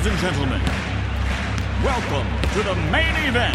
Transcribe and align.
Ladies 0.00 0.12
and 0.12 0.32
gentlemen, 0.32 0.62
welcome 1.84 2.26
to 2.54 2.62
the 2.62 2.74
main 2.90 3.14
event. 3.28 3.54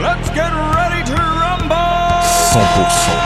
Let's 0.00 0.30
get 0.30 0.52
ready 0.52 1.02
to 1.10 1.16
rumble! 1.16 1.74
100% 2.54 2.62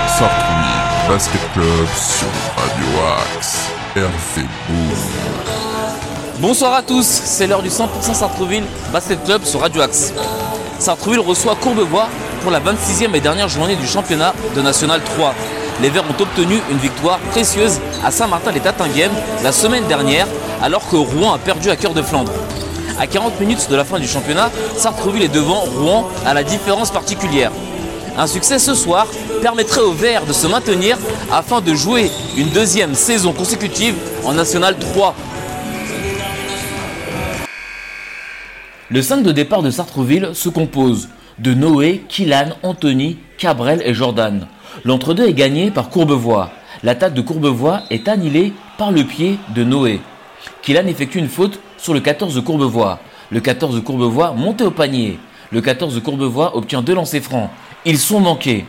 Sartrouville 0.08 1.06
Basket 1.06 1.52
Club 1.52 1.88
sur 1.94 2.28
Radio 2.56 2.86
Axe. 3.36 3.68
Bonsoir 6.38 6.72
à 6.72 6.82
tous, 6.82 7.04
c'est 7.04 7.46
l'heure 7.46 7.62
du 7.62 7.68
100% 7.68 8.14
Sartrouville 8.14 8.64
Basket 8.90 9.22
Club 9.22 9.44
sur 9.44 9.60
Radio 9.60 9.82
Axe. 9.82 10.14
Sartrouville 10.78 11.20
reçoit 11.20 11.56
Courbevoie 11.56 12.08
pour 12.40 12.50
la 12.50 12.60
26e 12.60 13.14
et 13.14 13.20
dernière 13.20 13.48
journée 13.48 13.76
du 13.76 13.86
championnat 13.86 14.34
de 14.56 14.62
National 14.62 15.02
3. 15.02 15.34
Les 15.82 15.90
Verts 15.90 16.04
ont 16.04 16.22
obtenu 16.22 16.60
une 16.70 16.78
victoire 16.78 17.18
précieuse 17.30 17.80
à 18.04 18.10
Saint-Martin-les-Tatinguem 18.10 19.10
la 19.42 19.52
semaine 19.52 19.86
dernière 19.86 20.26
alors 20.62 20.88
que 20.88 20.96
Rouen 20.96 21.32
a 21.32 21.38
perdu 21.38 21.70
à 21.70 21.76
cœur 21.76 21.94
de 21.94 22.02
Flandre. 22.02 22.32
À 22.98 23.06
40 23.06 23.40
minutes 23.40 23.68
de 23.70 23.76
la 23.76 23.84
fin 23.84 23.98
du 23.98 24.06
championnat, 24.06 24.50
Sartrouville 24.76 25.22
est 25.22 25.34
devant 25.34 25.60
Rouen 25.60 26.08
à 26.26 26.34
la 26.34 26.42
différence 26.42 26.90
particulière. 26.90 27.52
Un 28.18 28.26
succès 28.26 28.58
ce 28.58 28.74
soir 28.74 29.06
permettrait 29.40 29.80
aux 29.80 29.92
Verts 29.92 30.26
de 30.26 30.32
se 30.32 30.46
maintenir 30.46 30.98
afin 31.32 31.60
de 31.60 31.74
jouer 31.74 32.10
une 32.36 32.48
deuxième 32.48 32.94
saison 32.94 33.32
consécutive 33.32 33.94
en 34.24 34.32
National 34.32 34.76
3. 34.78 35.14
Le 38.90 39.02
5 39.02 39.22
de 39.22 39.32
départ 39.32 39.62
de 39.62 39.70
Sartrouville 39.70 40.30
se 40.34 40.48
compose 40.48 41.08
de 41.40 41.54
Noé, 41.54 42.04
Kylan, 42.08 42.50
Anthony, 42.62 43.18
Cabrel 43.38 43.82
et 43.84 43.94
Jordan. 43.94 44.46
L'entre-deux 44.84 45.26
est 45.26 45.34
gagné 45.34 45.70
par 45.70 45.88
Courbevoie. 45.88 46.50
L'attaque 46.82 47.14
de 47.14 47.22
Courbevoie 47.22 47.82
est 47.90 48.08
annihilée 48.08 48.52
par 48.76 48.92
le 48.92 49.04
pied 49.04 49.38
de 49.54 49.64
Noé. 49.64 50.00
Kylan 50.62 50.86
effectue 50.86 51.18
une 51.18 51.28
faute 51.28 51.60
sur 51.78 51.94
le 51.94 52.00
14 52.00 52.34
de 52.34 52.40
Courbevoie. 52.40 52.98
Le 53.30 53.40
14 53.40 53.74
de 53.74 53.80
Courbevoie 53.80 54.32
monte 54.32 54.60
au 54.60 54.70
panier. 54.70 55.18
Le 55.50 55.60
14 55.60 55.94
de 55.94 56.00
Courbevoie 56.00 56.56
obtient 56.56 56.82
deux 56.82 56.94
lancers 56.94 57.22
francs. 57.22 57.50
Ils 57.84 57.98
sont 57.98 58.20
manqués. 58.20 58.66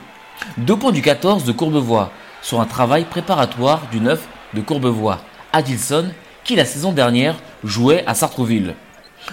Deux 0.58 0.78
points 0.78 0.92
du 0.92 1.02
14 1.02 1.44
de 1.44 1.52
Courbevoie 1.52 2.12
sur 2.42 2.62
un 2.62 2.66
travail 2.66 3.04
préparatoire 3.04 3.82
du 3.92 4.00
9 4.00 4.26
de 4.54 4.62
Courbevoie, 4.62 5.20
Adilson, 5.54 6.06
qui 6.44 6.56
la 6.56 6.66
saison 6.66 6.92
dernière 6.92 7.36
jouait 7.64 8.04
à 8.08 8.16
Sartrouville. 8.16 8.76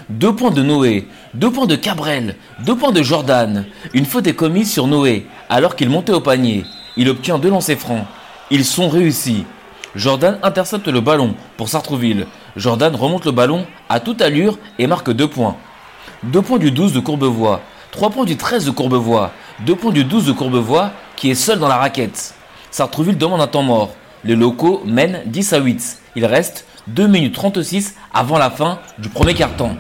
Deux 0.09 0.35
points 0.35 0.51
de 0.51 0.63
Noé, 0.63 1.07
deux 1.35 1.51
points 1.51 1.67
de 1.67 1.77
Cabrel, 1.77 2.37
deux 2.65 2.77
points 2.77 2.93
de 2.93 3.03
Jordan. 3.03 3.67
Une 3.93 4.07
faute 4.07 4.27
est 4.27 4.35
commise 4.35 4.73
sur 4.73 4.87
Noé 4.87 5.27
alors 5.49 5.77
qu'il 5.77 5.91
montait 5.91 6.13
au 6.13 6.21
panier. 6.21 6.65
Il 6.97 7.09
obtient 7.09 7.39
deux 7.39 7.51
lancers 7.51 7.79
francs. 7.79 8.07
Ils 8.51 8.65
sont 8.65 8.89
réussis. 8.89 9.45
Jordan 9.95 10.39
intercepte 10.43 10.89
le 10.89 11.01
ballon 11.01 11.35
pour 11.57 11.69
Sartrouville. 11.69 12.27
Jordan 12.57 12.95
remonte 12.95 13.25
le 13.27 13.33
ballon 13.33 13.67
à 13.89 14.01
toute 14.01 14.23
allure 14.23 14.59
et 14.79 14.87
marque 14.87 15.11
deux 15.11 15.29
points. 15.29 15.57
Deux 16.23 16.43
points 16.43 16.59
du 16.59 16.71
12 16.71 16.93
de 16.93 17.01
Courbevoie, 17.01 17.61
trois 17.91 18.11
points 18.11 18.25
du 18.25 18.37
13 18.37 18.65
de 18.65 18.71
Courbevoie, 18.71 19.33
deux 19.61 19.77
points 19.77 19.93
du 19.93 20.05
12 20.05 20.27
de 20.27 20.33
Courbevoie 20.33 20.93
qui 21.17 21.31
est 21.31 21.35
seul 21.35 21.59
dans 21.59 21.69
la 21.69 21.77
raquette. 21.77 22.35
Sartrouville 22.71 23.19
demande 23.19 23.41
un 23.41 23.47
temps 23.47 23.63
mort. 23.63 23.95
Les 24.25 24.35
locaux 24.35 24.83
mènent 24.85 25.23
10 25.27 25.53
à 25.53 25.59
8. 25.59 25.99
Il 26.17 26.27
reste 26.27 26.67
2 26.89 27.07
minutes 27.07 27.35
36 27.35 27.95
avant 28.15 28.39
la 28.39 28.51
fin 28.51 28.79
du 28.99 29.09
premier 29.09 29.35
quart-temps. 29.35 29.77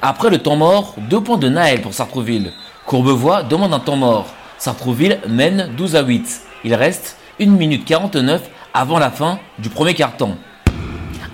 Après 0.00 0.30
le 0.30 0.38
temps 0.38 0.56
mort, 0.56 0.94
deux 1.10 1.20
points 1.20 1.36
de 1.36 1.48
Naël 1.48 1.82
pour 1.82 1.92
Sartrouville. 1.92 2.52
Courbevoie 2.86 3.42
demande 3.42 3.74
un 3.74 3.80
temps 3.80 3.96
mort. 3.96 4.26
Sartrouville 4.58 5.20
mène 5.28 5.70
12 5.76 5.96
à 5.96 6.02
8. 6.02 6.40
Il 6.64 6.74
reste 6.74 7.18
1 7.40 7.46
minute 7.46 7.84
49 7.84 8.42
avant 8.72 8.98
la 8.98 9.10
fin 9.10 9.38
du 9.58 9.68
premier 9.68 9.94
quart-temps. 9.94 10.36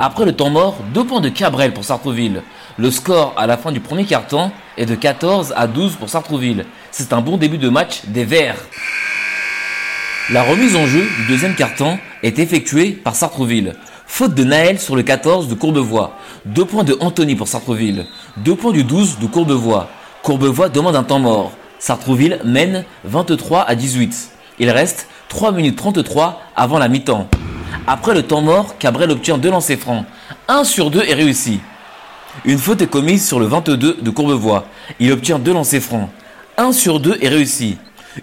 Après 0.00 0.24
le 0.24 0.32
temps 0.32 0.50
mort, 0.50 0.76
deux 0.92 1.04
points 1.04 1.20
de 1.20 1.28
Cabrel 1.28 1.72
pour 1.72 1.84
Sartrouville. 1.84 2.42
Le 2.76 2.90
score 2.90 3.34
à 3.36 3.46
la 3.46 3.56
fin 3.56 3.72
du 3.72 3.80
premier 3.80 4.04
quart-temps 4.04 4.52
est 4.76 4.86
de 4.86 4.94
14 4.94 5.54
à 5.56 5.66
12 5.66 5.96
pour 5.96 6.08
Sartrouville. 6.08 6.66
C'est 6.90 7.12
un 7.12 7.20
bon 7.20 7.36
début 7.36 7.58
de 7.58 7.68
match 7.68 8.02
des 8.06 8.24
Verts. 8.24 8.64
La 10.30 10.42
remise 10.42 10.76
en 10.76 10.86
jeu 10.86 11.08
du 11.20 11.26
deuxième 11.28 11.54
quart-temps 11.54 11.98
est 12.22 12.38
effectuée 12.38 12.90
par 12.92 13.14
Sartrouville. 13.14 13.76
Faute 14.10 14.34
de 14.34 14.42
Naël 14.42 14.80
sur 14.80 14.96
le 14.96 15.02
14 15.04 15.46
de 15.46 15.54
Courbevoie. 15.54 16.16
Deux 16.44 16.64
points 16.64 16.82
de 16.82 16.96
Anthony 16.98 17.36
pour 17.36 17.46
Sartrouville. 17.46 18.06
Deux 18.38 18.56
points 18.56 18.72
du 18.72 18.82
12 18.82 19.18
de 19.20 19.26
Courbevoie. 19.26 19.90
Courbevoie 20.22 20.70
demande 20.70 20.96
un 20.96 21.04
temps 21.04 21.20
mort. 21.20 21.52
Sartrouville 21.78 22.40
mène 22.42 22.84
23 23.04 23.60
à 23.60 23.74
18. 23.76 24.30
Il 24.58 24.70
reste 24.70 25.06
3 25.28 25.52
minutes 25.52 25.76
33 25.76 26.40
avant 26.56 26.78
la 26.78 26.88
mi-temps. 26.88 27.28
Après 27.86 28.14
le 28.14 28.24
temps 28.24 28.40
mort, 28.40 28.76
Cabrel 28.78 29.10
obtient 29.10 29.38
deux 29.38 29.50
lancers 29.50 29.78
francs. 29.78 30.04
Un 30.48 30.64
sur 30.64 30.90
deux 30.90 31.02
est 31.02 31.14
réussi. 31.14 31.60
Une 32.44 32.58
faute 32.58 32.82
est 32.82 32.88
commise 32.88 33.24
sur 33.24 33.38
le 33.38 33.46
22 33.46 33.98
de 34.00 34.10
Courbevoie. 34.10 34.64
Il 34.98 35.12
obtient 35.12 35.38
deux 35.38 35.52
lancers 35.52 35.82
francs. 35.82 36.08
Un 36.56 36.72
sur 36.72 36.98
deux 36.98 37.18
est 37.20 37.28
réussi. 37.28 37.76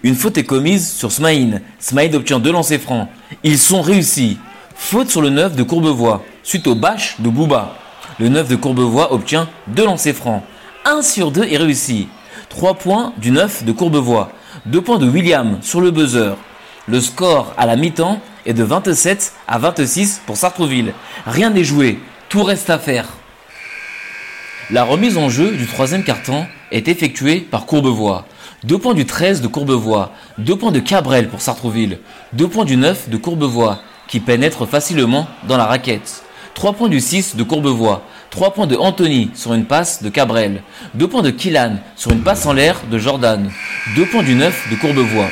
Une 0.04 0.16
faute 0.16 0.38
est 0.38 0.44
commise 0.44 0.92
sur 0.92 1.12
Smaïn. 1.12 1.62
Smaïn 1.80 2.14
obtient 2.16 2.40
deux 2.40 2.52
lancers 2.52 2.82
francs. 2.82 3.08
Ils 3.44 3.60
sont 3.60 3.82
réussis. 3.82 4.40
Faute 4.76 5.10
sur 5.10 5.22
le 5.22 5.30
9 5.30 5.56
de 5.56 5.64
Courbevoie, 5.64 6.24
suite 6.44 6.68
au 6.68 6.76
bâche 6.76 7.16
de 7.20 7.30
Bouba. 7.30 7.76
Le 8.20 8.30
9 8.30 8.50
de 8.50 8.56
Courbevoie 8.56 9.14
obtient 9.14 9.50
deux 9.68 9.86
lancers 9.86 10.14
francs. 10.14 10.44
Un 10.86 11.02
sur 11.02 11.32
deux 11.32 11.46
est 11.46 11.58
réussi. 11.58 12.08
Trois 12.50 12.76
points 12.76 13.14
du 13.18 13.32
9 13.32 13.64
de 13.64 13.72
Courbevoie. 13.72 14.32
Deux 14.66 14.82
points 14.82 15.00
de 15.00 15.08
William 15.10 15.58
sur 15.62 15.82
le 15.82 15.92
buzzer. 15.92 16.36
Le 16.88 17.02
score 17.02 17.54
à 17.58 17.66
la 17.66 17.78
mi-temps 17.78 18.20
est 18.46 18.54
de 18.54 18.64
27 18.64 19.34
à 19.48 19.58
26 19.58 20.22
pour 20.26 20.38
Sartrouville. 20.38 20.94
Rien 21.26 21.50
n'est 21.50 21.64
joué, 21.64 22.00
tout 22.30 22.44
reste 22.44 22.70
à 22.70 22.78
faire. 22.78 23.08
La 24.70 24.84
remise 24.84 25.18
en 25.18 25.30
jeu 25.30 25.52
du 25.52 25.66
troisième 25.68 26.04
carton 26.04 26.46
est 26.72 26.88
effectuée 26.88 27.40
par 27.40 27.66
Courbevoie. 27.66 28.26
Deux 28.64 28.78
points 28.78 28.94
du 28.94 29.06
13 29.06 29.42
de 29.42 29.48
Courbevoie, 29.48 30.12
deux 30.38 30.56
points 30.56 30.72
de 30.72 30.80
Cabrel 30.80 31.30
pour 31.30 31.42
Sartrouville, 31.42 32.00
deux 32.34 32.48
points 32.48 32.66
du 32.66 32.78
9 32.78 33.10
de 33.10 33.18
Courbevoie, 33.18 33.80
qui 34.08 34.20
pénètre 34.20 34.68
facilement 34.68 35.28
dans 35.48 35.58
la 35.58 35.66
raquette. 35.66 36.24
Trois 36.54 36.74
points 36.74 36.90
du 36.90 37.02
6 37.02 37.36
de 37.36 37.44
Courbevoie, 37.44 38.04
trois 38.30 38.54
points 38.54 38.68
de 38.68 38.76
Anthony 38.76 39.30
sur 39.34 39.54
une 39.54 39.66
passe 39.66 40.02
de 40.02 40.10
Cabrel, 40.10 40.62
deux 40.94 41.08
points 41.08 41.22
de 41.22 41.32
Killan 41.32 41.78
sur 41.96 42.12
une 42.12 42.22
passe 42.22 42.46
en 42.46 42.54
l'air 42.54 42.82
de 42.90 42.98
Jordan, 42.98 43.50
deux 43.96 44.06
points 44.06 44.24
du 44.24 44.36
9 44.36 44.70
de 44.72 44.76
Courbevoie. 44.78 45.30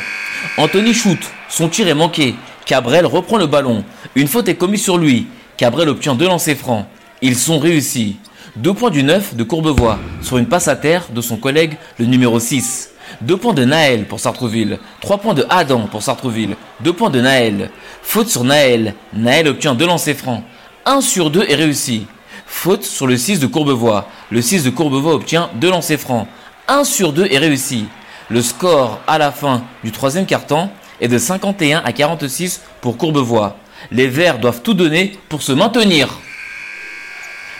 Anthony 0.57 0.93
shoot, 0.93 1.19
son 1.49 1.69
tir 1.69 1.87
est 1.87 1.93
manqué, 1.93 2.35
Cabrel 2.65 3.05
reprend 3.05 3.37
le 3.37 3.47
ballon, 3.47 3.83
une 4.15 4.27
faute 4.27 4.49
est 4.49 4.55
commise 4.55 4.83
sur 4.83 4.97
lui, 4.97 5.27
Cabrel 5.55 5.89
obtient 5.89 6.15
deux 6.15 6.27
lancers 6.27 6.57
francs, 6.57 6.85
ils 7.21 7.37
sont 7.37 7.59
réussis. 7.59 8.17
Deux 8.55 8.73
points 8.73 8.91
du 8.91 9.01
9 9.01 9.35
de 9.35 9.43
Courbevoie 9.43 9.97
sur 10.21 10.37
une 10.37 10.45
passe 10.45 10.67
à 10.67 10.75
terre 10.75 11.07
de 11.13 11.21
son 11.21 11.37
collègue 11.37 11.77
le 11.97 12.05
numéro 12.05 12.39
6. 12.39 12.92
Deux 13.21 13.37
points 13.37 13.53
de 13.53 13.65
Naël 13.65 14.05
pour 14.05 14.19
Sartrouville. 14.19 14.79
Trois 15.01 15.17
points 15.17 15.33
de 15.33 15.45
Adam 15.49 15.87
pour 15.89 16.03
Sartrouville. 16.03 16.55
Deux 16.81 16.93
points 16.93 17.09
de 17.09 17.21
Naël. 17.21 17.69
Faute 18.01 18.29
sur 18.29 18.43
Naël. 18.43 18.95
Naël 19.13 19.47
obtient 19.47 19.75
deux 19.75 19.85
lancers 19.85 20.15
francs. 20.15 20.43
Un 20.85 21.01
sur 21.01 21.29
deux 21.29 21.45
est 21.47 21.55
réussi. 21.55 22.07
Faute 22.45 22.83
sur 22.83 23.07
le 23.07 23.17
6 23.17 23.39
de 23.39 23.47
Courbevoie. 23.47 24.07
Le 24.29 24.41
6 24.41 24.63
de 24.63 24.69
Courbevoie 24.69 25.13
obtient 25.13 25.49
deux 25.55 25.69
lancers 25.69 25.99
francs. 25.99 26.27
Un 26.67 26.83
sur 26.83 27.13
deux 27.13 27.25
est 27.25 27.37
réussi. 27.37 27.85
Le 28.29 28.41
score 28.41 28.99
à 29.07 29.17
la 29.17 29.31
fin 29.31 29.63
du 29.83 29.91
troisième 29.91 30.25
quart-temps 30.25 30.71
est 31.01 31.07
de 31.07 31.17
51 31.17 31.81
à 31.83 31.91
46 31.91 32.61
pour 32.81 32.97
Courbevoie. 32.97 33.57
Les 33.91 34.07
Verts 34.07 34.39
doivent 34.39 34.61
tout 34.61 34.73
donner 34.73 35.17
pour 35.29 35.41
se 35.41 35.51
maintenir. 35.51 36.19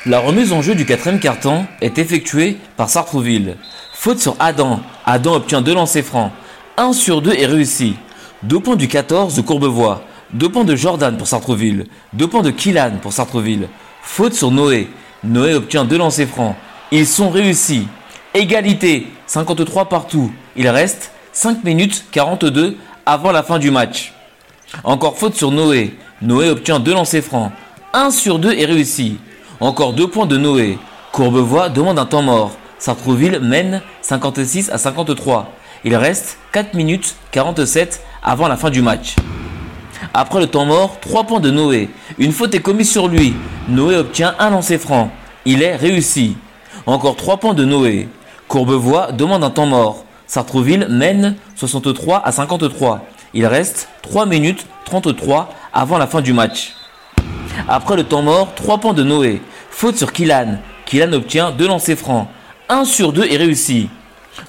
La 0.06 0.20
remise 0.20 0.52
en 0.52 0.62
jeu 0.62 0.76
du 0.76 0.86
quatrième 0.86 1.20
carton 1.20 1.66
est 1.80 1.98
effectuée 1.98 2.58
par 2.76 2.90
Sartrouville. 2.90 3.56
Faute 4.04 4.20
sur 4.20 4.36
Adam. 4.38 4.82
Adam 5.06 5.36
obtient 5.36 5.62
deux 5.62 5.74
lancers 5.74 6.04
francs. 6.04 6.34
Un 6.76 6.92
sur 6.92 7.22
deux 7.22 7.32
est 7.32 7.46
réussi. 7.46 7.96
Deux 8.44 8.60
points 8.60 8.76
du 8.76 8.90
14 8.90 9.34
de 9.34 9.42
Courbevoie. 9.42 10.02
Deux 10.34 10.50
points 10.50 10.66
de 10.66 10.76
Jordan 10.76 11.16
pour 11.16 11.26
Sartrouville. 11.26 11.86
Deux 12.12 12.28
points 12.28 12.42
de 12.42 12.50
Killan 12.52 12.98
pour 13.02 13.14
Sartrouville. 13.14 13.70
Faute 14.02 14.34
sur 14.34 14.52
Noé. 14.52 14.90
Noé 15.24 15.54
obtient 15.54 15.86
deux 15.86 15.98
lancers 15.98 16.28
francs. 16.28 16.58
Ils 16.92 17.08
sont 17.08 17.30
réussis. 17.30 17.88
Égalité. 18.34 19.08
53 19.26 19.86
partout. 19.86 20.34
Il 20.58 20.68
reste 20.68 21.14
5 21.32 21.64
minutes 21.64 22.04
42 22.12 22.76
avant 23.06 23.32
la 23.32 23.42
fin 23.42 23.58
du 23.58 23.72
match. 23.72 24.12
Encore 24.84 25.18
faute 25.18 25.36
sur 25.36 25.50
Noé. 25.50 25.98
Noé 26.22 26.50
obtient 26.50 26.82
deux 26.82 26.94
lancers 26.94 27.24
francs. 27.24 27.54
Un 27.94 28.12
sur 28.12 28.38
deux 28.38 28.52
est 28.52 28.66
réussi. 28.66 29.18
Encore 29.62 29.94
deux 29.94 30.08
points 30.08 30.26
de 30.26 30.36
Noé. 30.36 30.78
Courbevoie 31.14 31.70
demande 31.70 32.00
un 32.00 32.06
temps 32.06 32.22
mort. 32.22 32.58
Sartrouville 32.84 33.40
mène 33.40 33.82
56 34.02 34.70
à 34.70 34.78
53. 34.78 35.50
Il 35.86 35.96
reste 35.96 36.38
4 36.52 36.74
minutes 36.74 37.16
47 37.32 38.02
avant 38.22 38.50
la 38.50 38.58
fin 38.58 38.70
du 38.70 38.82
match. 38.82 39.16
Après 40.14 40.42
le 40.42 40.48
temps 40.48 40.66
mort, 40.66 40.98
3 41.00 41.24
points 41.24 41.40
de 41.40 41.50
Noé. 41.50 41.90
Une 42.18 42.34
faute 42.34 42.54
est 42.56 42.60
commise 42.60 42.92
sur 42.92 43.08
lui. 43.08 43.36
Noé 43.70 43.96
obtient 43.96 44.36
un 44.38 44.50
lancer 44.50 44.78
franc. 44.78 45.12
Il 45.46 45.64
est 45.64 45.78
réussi. 45.78 46.36
Encore 46.86 47.16
3 47.16 47.38
points 47.38 47.54
de 47.54 47.64
Noé. 47.64 48.10
Courbevoie 48.50 49.14
demande 49.14 49.46
un 49.46 49.50
temps 49.50 49.66
mort. 49.66 50.04
Sartreville 50.28 50.88
mène 50.90 51.38
63 51.56 52.22
à 52.26 52.34
53. 52.34 53.06
Il 53.34 53.46
reste 53.46 53.88
3 54.02 54.26
minutes 54.26 54.66
33 54.84 55.54
avant 55.72 55.98
la 55.98 56.08
fin 56.08 56.20
du 56.20 56.34
match. 56.34 56.74
Après 57.66 57.96
le 57.96 58.04
temps 58.04 58.24
mort, 58.24 58.54
3 58.56 58.80
points 58.80 58.94
de 58.94 59.04
Noé. 59.04 59.42
Faute 59.70 59.96
sur 59.96 60.12
Kylan. 60.12 60.58
Kylan 60.86 61.14
obtient 61.14 61.52
2 61.52 61.66
lancers 61.66 61.98
francs. 61.98 62.28
1 62.74 62.86
sur 62.86 63.14
2 63.14 63.26
est 63.26 63.38
réussi. 63.38 63.88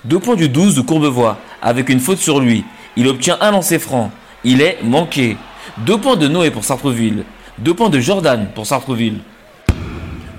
2 0.07 0.19
points 0.19 0.35
du 0.35 0.49
12 0.49 0.77
de 0.77 0.81
Courbevoie 0.81 1.37
avec 1.61 1.91
une 1.91 2.01
faute 2.01 2.19
sur 2.19 2.41
lui. 2.41 2.65
Il 2.97 3.07
obtient 3.07 3.37
un 3.43 3.51
lancer 3.51 3.79
franc. 3.79 4.11
Il 4.45 4.63
est 4.63 4.79
manqué. 4.83 5.37
2 5.85 5.99
points 5.99 6.17
de 6.17 6.27
Noé 6.27 6.51
pour 6.51 6.65
Sartreville. 6.65 7.25
2 7.59 7.75
points 7.75 7.91
de 7.91 8.01
Jordan 8.01 8.49
pour 8.55 8.65
Sartreville. 8.65 9.19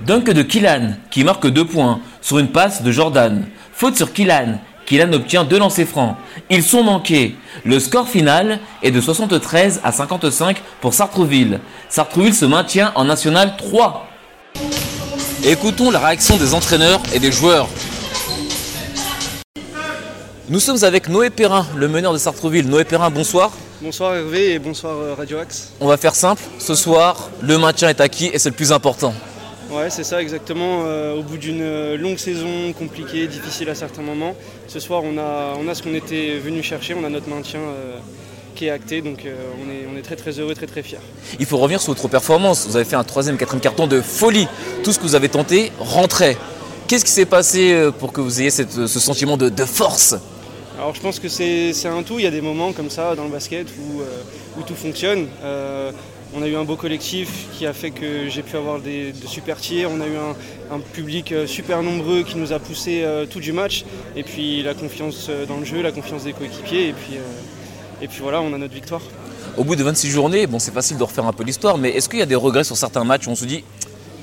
Dunk 0.03 0.31
de 0.31 0.41
Kylan 0.41 0.95
qui 1.11 1.23
marque 1.23 1.47
2 1.47 1.63
points 1.65 1.99
sur 2.21 2.39
une 2.39 2.47
passe 2.47 2.81
de 2.81 2.91
Jordan. 2.91 3.45
Faute 3.71 3.95
sur 3.95 4.11
Kylan. 4.13 4.59
Kylan 4.87 5.13
obtient 5.13 5.43
2 5.43 5.59
lancers 5.59 5.87
francs. 5.87 6.15
Ils 6.49 6.63
sont 6.63 6.83
manqués. 6.83 7.35
Le 7.65 7.79
score 7.79 8.07
final 8.09 8.59
est 8.81 8.91
de 8.91 8.99
73 8.99 9.81
à 9.83 9.91
55 9.91 10.57
pour 10.81 10.95
Sartreville. 10.95 11.59
Sartreville 11.89 12.33
se 12.33 12.45
maintient 12.45 12.91
en 12.95 13.03
National 13.03 13.55
3. 13.57 14.07
Écoutons 15.47 15.91
la 15.91 15.99
réaction 15.99 16.37
des 16.37 16.55
entraîneurs 16.55 16.99
et 17.13 17.19
des 17.19 17.31
joueurs. 17.31 17.69
Nous 20.49 20.59
sommes 20.59 20.83
avec 20.83 21.07
Noé 21.07 21.29
Perrin, 21.29 21.67
le 21.75 21.87
meneur 21.87 22.13
de 22.13 22.17
Sartreville. 22.17 22.67
Noé 22.67 22.83
Perrin, 22.83 23.11
bonsoir. 23.11 23.51
Bonsoir 23.79 24.15
Hervé 24.15 24.53
et 24.53 24.59
bonsoir 24.59 24.97
euh, 24.97 25.13
Radio 25.13 25.37
Axe. 25.37 25.71
On 25.79 25.87
va 25.87 25.97
faire 25.97 26.15
simple. 26.15 26.41
Ce 26.57 26.73
soir, 26.73 27.29
le 27.43 27.59
maintien 27.59 27.89
est 27.89 28.01
acquis 28.01 28.31
et 28.33 28.39
c'est 28.39 28.49
le 28.49 28.55
plus 28.55 28.71
important. 28.71 29.13
Ouais, 29.69 29.89
c'est 29.89 30.03
ça 30.03 30.21
exactement. 30.21 30.83
Euh, 30.85 31.15
au 31.15 31.23
bout 31.23 31.37
d'une 31.37 31.61
euh, 31.61 31.97
longue 31.97 32.17
saison 32.17 32.71
compliquée, 32.73 33.27
difficile 33.27 33.69
à 33.69 33.75
certains 33.75 34.03
moments, 34.03 34.35
ce 34.67 34.79
soir 34.79 35.03
on 35.03 35.17
a, 35.17 35.53
on 35.59 35.67
a 35.67 35.75
ce 35.75 35.83
qu'on 35.83 35.95
était 35.95 36.37
venu 36.37 36.63
chercher, 36.63 36.93
on 36.93 37.03
a 37.03 37.09
notre 37.09 37.29
maintien 37.29 37.59
euh, 37.59 37.97
qui 38.55 38.65
est 38.65 38.71
acté, 38.71 39.01
donc 39.01 39.25
euh, 39.25 39.35
on, 39.63 39.69
est, 39.69 39.85
on 39.93 39.97
est 39.97 40.01
très 40.01 40.15
très 40.15 40.31
heureux, 40.39 40.55
très 40.55 40.65
très 40.65 40.81
fiers. 40.81 40.97
Il 41.39 41.45
faut 41.45 41.57
revenir 41.57 41.79
sur 41.81 41.93
votre 41.93 42.07
performance. 42.07 42.65
Vous 42.67 42.75
avez 42.75 42.85
fait 42.85 42.95
un 42.95 43.03
troisième, 43.03 43.37
quatrième 43.37 43.61
carton 43.61 43.85
de 43.85 44.01
folie. 44.01 44.47
Tout 44.83 44.91
ce 44.91 44.97
que 44.97 45.03
vous 45.03 45.15
avez 45.15 45.29
tenté 45.29 45.71
rentrait. 45.79 46.37
Qu'est-ce 46.87 47.05
qui 47.05 47.11
s'est 47.11 47.25
passé 47.25 47.73
euh, 47.73 47.91
pour 47.91 48.11
que 48.13 48.21
vous 48.21 48.39
ayez 48.41 48.49
cette- 48.49 48.87
ce 48.87 48.99
sentiment 48.99 49.37
de, 49.37 49.49
de 49.49 49.65
force? 49.65 50.15
Alors 50.77 50.93
je 50.95 51.01
pense 51.01 51.19
que 51.19 51.29
c'est 51.29 51.71
un 51.85 52.03
tout, 52.03 52.19
il 52.19 52.23
y 52.23 52.27
a 52.27 52.31
des 52.31 52.41
moments 52.41 52.73
comme 52.73 52.89
ça 52.89 53.15
dans 53.15 53.23
le 53.23 53.29
basket 53.29 53.67
où, 53.79 54.01
euh, 54.01 54.05
où 54.57 54.61
tout 54.63 54.75
fonctionne. 54.75 55.27
Euh, 55.43 55.91
on 56.35 56.41
a 56.43 56.47
eu 56.47 56.55
un 56.57 56.65
beau 56.65 56.75
collectif 56.75 57.29
qui 57.57 57.65
a 57.65 57.71
fait 57.71 57.91
que 57.91 58.27
j'ai 58.27 58.41
pu 58.41 58.57
avoir 58.57 58.79
des, 58.79 59.13
de 59.13 59.25
super 59.25 59.55
tirs. 59.57 59.89
On 59.89 60.01
a 60.01 60.05
eu 60.05 60.17
un, 60.17 60.75
un 60.75 60.79
public 60.79 61.33
super 61.47 61.81
nombreux 61.81 62.23
qui 62.23 62.35
nous 62.35 62.51
a 62.51 62.59
poussé 62.59 63.03
euh, 63.03 63.25
tout 63.25 63.39
du 63.39 63.53
match. 63.53 63.85
Et 64.17 64.23
puis 64.23 64.61
la 64.61 64.73
confiance 64.73 65.29
dans 65.47 65.57
le 65.59 65.65
jeu, 65.65 65.81
la 65.81 65.93
confiance 65.93 66.25
des 66.25 66.33
coéquipiers. 66.33 66.89
Et 66.89 66.93
puis, 66.93 67.13
et 68.01 68.07
puis 68.07 68.19
voilà, 68.21 68.41
on 68.41 68.53
a 68.53 68.57
notre 68.57 68.73
victoire. 68.73 69.01
Au 69.57 69.63
bout 69.63 69.75
de 69.75 69.83
26 69.83 70.09
journées, 70.09 70.47
bon, 70.47 70.59
c'est 70.59 70.73
facile 70.73 70.97
de 70.97 71.03
refaire 71.03 71.25
un 71.25 71.33
peu 71.33 71.43
l'histoire, 71.43 71.77
mais 71.77 71.89
est-ce 71.91 72.09
qu'il 72.09 72.19
y 72.19 72.23
a 72.23 72.25
des 72.25 72.35
regrets 72.35 72.63
sur 72.63 72.75
certains 72.75 73.03
matchs 73.03 73.27
où 73.27 73.29
on 73.31 73.35
se 73.35 73.45
dit, 73.45 73.63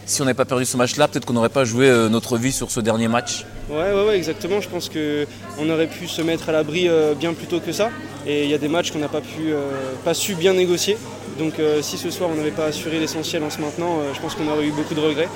si 0.04 0.20
on 0.20 0.24
n'avait 0.24 0.34
pas 0.34 0.44
perdu 0.44 0.64
ce 0.64 0.76
match-là, 0.76 1.08
peut-être 1.08 1.24
qu'on 1.24 1.32
n'aurait 1.32 1.48
pas 1.48 1.64
joué 1.64 1.88
euh, 1.88 2.08
notre 2.08 2.36
vie 2.36 2.52
sur 2.52 2.70
ce 2.70 2.80
dernier 2.80 3.08
match? 3.08 3.46
Ouais, 3.70 3.92
ouais, 3.92 4.06
ouais, 4.06 4.16
exactement. 4.16 4.60
Je 4.60 4.68
pense 4.68 4.90
qu'on 4.90 5.70
aurait 5.70 5.86
pu 5.86 6.06
se 6.08 6.20
mettre 6.20 6.48
à 6.48 6.52
l'abri 6.52 6.88
euh, 6.88 7.14
bien 7.14 7.32
plus 7.32 7.46
tôt 7.46 7.60
que 7.60 7.72
ça. 7.72 7.90
Et 8.26 8.44
il 8.44 8.50
y 8.50 8.54
a 8.54 8.58
des 8.58 8.68
matchs 8.68 8.90
qu'on 8.90 8.98
n'a 8.98 9.08
pas, 9.08 9.20
pu, 9.20 9.52
euh, 9.52 9.70
pas 10.04 10.12
su 10.14 10.34
bien 10.34 10.52
négocier. 10.54 10.98
Donc 11.38 11.58
euh, 11.58 11.80
si 11.82 11.96
ce 11.96 12.10
soir 12.10 12.28
on 12.30 12.34
n'avait 12.34 12.50
pas 12.50 12.66
assuré 12.66 12.98
l'essentiel 12.98 13.42
en 13.42 13.50
se 13.50 13.60
maintenant, 13.60 14.00
euh, 14.00 14.12
je 14.14 14.20
pense 14.20 14.34
qu'on 14.34 14.46
aurait 14.48 14.66
eu 14.66 14.72
beaucoup 14.72 14.94
de 14.94 15.00
regrets. 15.00 15.28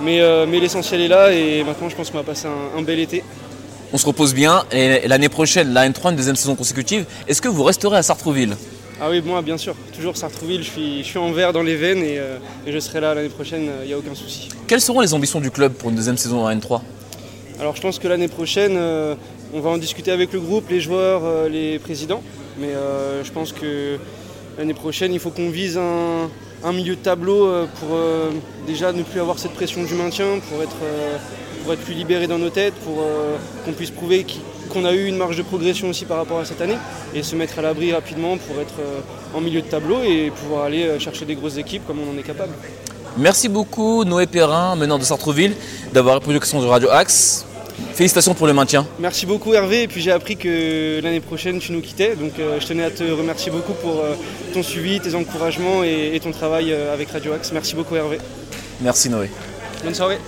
Mais, 0.00 0.20
euh, 0.20 0.46
mais 0.48 0.58
l'essentiel 0.58 1.00
est 1.00 1.08
là 1.08 1.32
et 1.32 1.62
maintenant 1.62 1.88
je 1.88 1.94
pense 1.94 2.10
qu'on 2.10 2.18
va 2.18 2.24
passer 2.24 2.48
un, 2.48 2.78
un 2.78 2.82
bel 2.82 2.98
été. 2.98 3.22
On 3.94 3.96
se 3.96 4.06
repose 4.06 4.34
bien 4.34 4.64
et 4.72 5.06
l'année 5.06 5.28
prochaine, 5.28 5.72
la 5.72 5.88
N3, 5.88 6.10
une 6.10 6.16
deuxième 6.16 6.34
saison 6.34 6.56
consécutive, 6.56 7.04
est-ce 7.28 7.40
que 7.40 7.46
vous 7.46 7.62
resterez 7.62 7.96
à 7.96 8.02
Sartreville 8.02 8.56
Ah 9.00 9.08
oui, 9.08 9.22
moi 9.24 9.40
bien 9.40 9.56
sûr, 9.56 9.76
toujours 9.94 10.16
Sartrouville, 10.16 10.64
je 10.64 10.70
suis, 10.70 10.98
je 11.04 11.06
suis 11.06 11.18
en 11.20 11.30
vert 11.30 11.52
dans 11.52 11.62
les 11.62 11.76
veines 11.76 12.02
et, 12.02 12.18
euh, 12.18 12.38
et 12.66 12.72
je 12.72 12.78
serai 12.80 13.00
là 13.00 13.14
l'année 13.14 13.28
prochaine, 13.28 13.70
il 13.82 13.86
n'y 13.86 13.92
a 13.92 13.96
aucun 13.96 14.16
souci. 14.16 14.48
Quelles 14.66 14.80
seront 14.80 14.98
les 14.98 15.14
ambitions 15.14 15.40
du 15.40 15.52
club 15.52 15.74
pour 15.74 15.90
une 15.90 15.94
deuxième 15.94 16.16
saison 16.16 16.44
en 16.44 16.50
N3 16.50 16.80
Alors 17.60 17.76
je 17.76 17.82
pense 17.82 18.00
que 18.00 18.08
l'année 18.08 18.26
prochaine, 18.26 18.74
euh, 18.76 19.14
on 19.54 19.60
va 19.60 19.70
en 19.70 19.78
discuter 19.78 20.10
avec 20.10 20.32
le 20.32 20.40
groupe, 20.40 20.68
les 20.70 20.80
joueurs, 20.80 21.20
euh, 21.22 21.48
les 21.48 21.78
présidents. 21.78 22.24
Mais 22.58 22.70
euh, 22.70 23.22
je 23.22 23.30
pense 23.30 23.52
que 23.52 23.98
l'année 24.58 24.74
prochaine, 24.74 25.12
il 25.12 25.20
faut 25.20 25.30
qu'on 25.30 25.50
vise 25.50 25.78
un, 25.78 26.28
un 26.64 26.72
milieu 26.72 26.96
de 26.96 27.00
tableau 27.00 27.46
euh, 27.46 27.66
pour 27.78 27.90
euh, 27.92 28.30
déjà 28.66 28.92
ne 28.92 29.02
plus 29.02 29.20
avoir 29.20 29.38
cette 29.38 29.52
pression 29.52 29.84
du 29.84 29.94
maintien, 29.94 30.40
pour 30.48 30.62
être, 30.62 30.76
euh, 30.82 31.18
pour 31.64 31.72
être 31.72 31.80
plus 31.80 31.94
libéré 31.94 32.26
dans 32.26 32.38
nos 32.38 32.50
têtes, 32.50 32.74
pour 32.84 33.00
euh, 33.00 33.36
qu'on 33.64 33.72
puisse 33.72 33.90
prouver 33.90 34.24
qu'on 34.72 34.84
a 34.84 34.92
eu 34.92 35.06
une 35.06 35.16
marge 35.16 35.36
de 35.36 35.42
progression 35.42 35.88
aussi 35.88 36.04
par 36.04 36.18
rapport 36.18 36.38
à 36.38 36.44
cette 36.44 36.60
année 36.60 36.76
et 37.14 37.22
se 37.22 37.34
mettre 37.36 37.58
à 37.58 37.62
l'abri 37.62 37.92
rapidement 37.92 38.36
pour 38.36 38.60
être 38.60 38.74
euh, 38.80 39.00
en 39.36 39.40
milieu 39.40 39.62
de 39.62 39.66
tableau 39.66 40.02
et 40.02 40.30
pouvoir 40.30 40.64
aller 40.64 40.84
euh, 40.84 40.98
chercher 40.98 41.24
des 41.24 41.34
grosses 41.34 41.56
équipes 41.56 41.86
comme 41.86 41.98
on 42.00 42.14
en 42.14 42.18
est 42.18 42.22
capable. 42.22 42.52
Merci 43.16 43.48
beaucoup 43.48 44.04
Noé 44.04 44.26
Perrin, 44.26 44.76
meneur 44.76 44.98
de 44.98 45.04
Sartreville, 45.04 45.54
d'avoir 45.92 46.16
répondu 46.16 46.36
aux 46.36 46.40
questions 46.40 46.60
de 46.60 46.66
Radio 46.66 46.90
Axe. 46.90 47.46
Félicitations 47.94 48.34
pour 48.34 48.46
le 48.46 48.52
maintien. 48.52 48.86
Merci 48.98 49.26
beaucoup 49.26 49.54
Hervé, 49.54 49.82
et 49.82 49.88
puis 49.88 50.00
j'ai 50.00 50.10
appris 50.10 50.36
que 50.36 51.00
l'année 51.02 51.20
prochaine 51.20 51.58
tu 51.58 51.72
nous 51.72 51.80
quittais, 51.80 52.16
donc 52.16 52.32
euh, 52.38 52.58
je 52.60 52.66
tenais 52.66 52.84
à 52.84 52.90
te 52.90 53.04
remercier 53.04 53.52
beaucoup 53.52 53.72
pour 53.74 54.00
euh, 54.00 54.14
ton 54.52 54.62
suivi, 54.62 55.00
tes 55.00 55.14
encouragements 55.14 55.84
et, 55.84 56.12
et 56.14 56.20
ton 56.20 56.32
travail 56.32 56.72
euh, 56.72 56.92
avec 56.92 57.10
Radio 57.10 57.32
Axe. 57.32 57.52
Merci 57.52 57.74
beaucoup 57.74 57.96
Hervé. 57.96 58.18
Merci 58.80 59.08
Noé. 59.08 59.30
Bonne 59.84 59.94
soirée. 59.94 60.18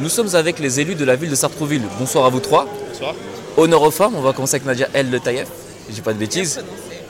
Nous 0.00 0.08
sommes 0.08 0.34
avec 0.34 0.58
les 0.58 0.80
élus 0.80 0.94
de 0.94 1.04
la 1.04 1.16
ville 1.16 1.30
de 1.30 1.34
Sartreville. 1.34 1.82
Bonsoir 1.98 2.24
à 2.24 2.28
vous 2.28 2.40
trois. 2.40 2.66
Bonsoir. 2.92 3.14
Honneur 3.56 3.82
aux 3.82 3.90
femmes, 3.90 4.14
on 4.16 4.20
va 4.20 4.32
commencer 4.32 4.56
avec 4.56 4.66
Nadia 4.66 4.88
El 4.94 5.10
Le 5.10 5.18
Taïef. 5.18 5.48
J'ai 5.92 6.02
pas 6.02 6.12
de 6.12 6.18
bêtises. 6.18 6.60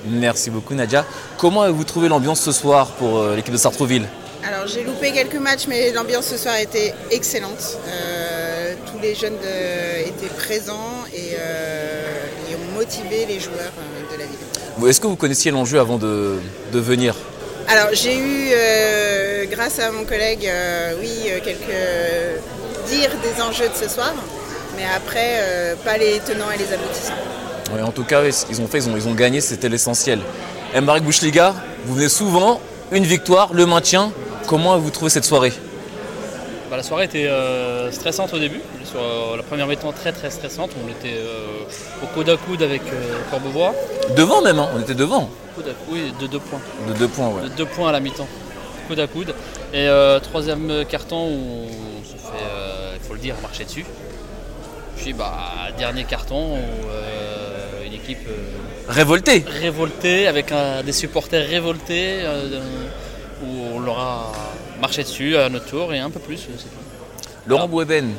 Merci 0.06 0.50
beaucoup 0.50 0.74
Nadia. 0.74 1.04
Comment 1.36 1.62
avez-vous 1.62 1.84
trouvé 1.84 2.08
l'ambiance 2.08 2.40
ce 2.40 2.52
soir 2.52 2.86
pour 2.92 3.18
euh, 3.18 3.36
l'équipe 3.36 3.52
de 3.52 3.58
Sartreville 3.58 4.06
Alors 4.46 4.66
j'ai 4.66 4.84
loupé 4.84 5.10
quelques 5.12 5.34
matchs, 5.34 5.66
mais 5.68 5.90
l'ambiance 5.92 6.26
ce 6.26 6.38
soir 6.38 6.56
était 6.56 6.94
excellente. 7.10 7.78
Euh, 7.88 8.74
tous 8.90 8.98
les 9.02 9.14
jeunes 9.14 9.34
de- 9.36 10.08
étaient 10.08 10.32
présents 10.36 11.04
et, 11.12 11.34
euh, 11.38 12.06
et 12.50 12.54
ont 12.54 12.78
motivé 12.78 13.26
les 13.28 13.40
joueurs 13.40 13.72
euh, 13.78 14.14
de 14.14 14.18
la 14.20 14.24
ville. 14.26 14.88
Est-ce 14.88 15.00
que 15.00 15.08
vous 15.08 15.16
connaissiez 15.16 15.50
l'enjeu 15.50 15.80
avant 15.80 15.98
de, 15.98 16.36
de 16.72 16.78
venir? 16.78 17.14
Alors 17.68 17.88
j'ai 17.92 18.16
eu, 18.16 18.48
euh, 18.52 19.44
grâce 19.50 19.78
à 19.80 19.90
mon 19.90 20.04
collègue, 20.04 20.46
euh, 20.46 20.94
oui, 21.00 21.08
quelques 21.44 21.58
dires 22.90 23.10
des 23.22 23.42
enjeux 23.42 23.68
de 23.68 23.74
ce 23.74 23.88
soir, 23.88 24.12
mais 24.76 24.84
après, 24.96 25.38
euh, 25.40 25.74
pas 25.84 25.96
les 25.98 26.18
tenants 26.20 26.50
et 26.54 26.58
les 26.58 26.72
aboutissants. 26.72 27.12
Ouais, 27.74 27.82
En 27.82 27.92
tout 27.92 28.04
cas, 28.04 28.22
oui, 28.22 28.30
ils 28.50 28.60
ont 28.60 28.66
fait, 28.66 28.78
ils 28.78 28.88
ont, 28.88 28.96
ils 28.96 29.08
ont 29.08 29.14
gagné, 29.14 29.40
c'était 29.40 29.68
l'essentiel. 29.68 30.20
Mbarek 30.78 31.02
Bouchliga, 31.02 31.54
vous 31.84 31.94
venez 31.94 32.08
souvent, 32.08 32.60
une 32.92 33.04
victoire, 33.04 33.52
le 33.52 33.66
maintien. 33.66 34.12
Comment 34.46 34.72
avez-vous 34.74 34.90
trouvé 34.90 35.10
cette 35.10 35.24
soirée? 35.24 35.52
Bah, 36.70 36.76
la 36.76 36.82
soirée 36.82 37.04
était 37.04 37.26
euh, 37.26 37.90
stressante 37.92 38.32
au 38.34 38.38
début. 38.38 38.60
Sur 38.84 39.00
euh, 39.00 39.36
la 39.36 39.42
première 39.42 39.66
mi-temps 39.66 39.92
très 39.92 40.12
très 40.12 40.30
stressante. 40.30 40.70
On 40.82 40.88
était 40.88 41.16
euh, 41.16 42.02
au 42.02 42.06
coude 42.08 42.28
à 42.30 42.36
coude 42.36 42.62
avec 42.62 42.82
euh, 42.82 43.18
Corbevoie. 43.30 43.74
Devant 44.16 44.40
même, 44.42 44.58
hein, 44.58 44.68
on 44.76 44.80
était 44.80 44.94
devant. 44.94 45.28
Coude 45.54 45.68
à- 45.68 45.72
oui, 45.92 46.12
de 46.20 46.26
deux 46.26 46.38
points. 46.40 46.60
De 46.88 46.92
deux 46.94 47.08
points, 47.08 47.28
ouais. 47.28 47.42
De 47.44 47.48
deux 47.48 47.66
points 47.66 47.88
à 47.90 47.92
la 47.92 48.00
mi-temps. 48.00 48.28
Coude 48.86 49.00
à 49.00 49.06
coude. 49.06 49.34
Et 49.74 49.86
euh, 49.88 50.18
troisième 50.20 50.84
carton 50.88 51.26
où 51.28 51.66
on 52.00 52.04
se 52.04 52.12
fait, 52.16 52.42
euh, 52.42 52.57
faut 53.08 53.14
le 53.14 53.20
dire, 53.20 53.34
marcher 53.42 53.64
dessus. 53.64 53.84
Puis 54.96 55.12
bah, 55.12 55.34
dernier 55.78 56.04
carton 56.04 56.54
où 56.56 56.88
euh, 56.90 57.84
une 57.86 57.94
équipe 57.94 58.26
euh, 58.28 58.32
Révolté 58.88 59.44
révoltée, 59.60 60.26
avec 60.26 60.50
un- 60.52 60.82
des 60.82 60.92
supporters 60.92 61.46
révoltés, 61.48 62.20
euh, 62.22 62.60
où 63.42 63.48
on 63.76 63.80
leur 63.80 63.98
a 63.98 64.32
marché 64.80 65.02
dessus 65.02 65.36
à 65.36 65.48
notre 65.48 65.66
tour 65.66 65.92
et 65.94 65.98
un 65.98 66.10
peu 66.10 66.20
plus. 66.20 66.38
c'est 66.38 66.64
tout. 66.64 67.28
Laurent 67.46 67.68
Boueben, 67.68 68.12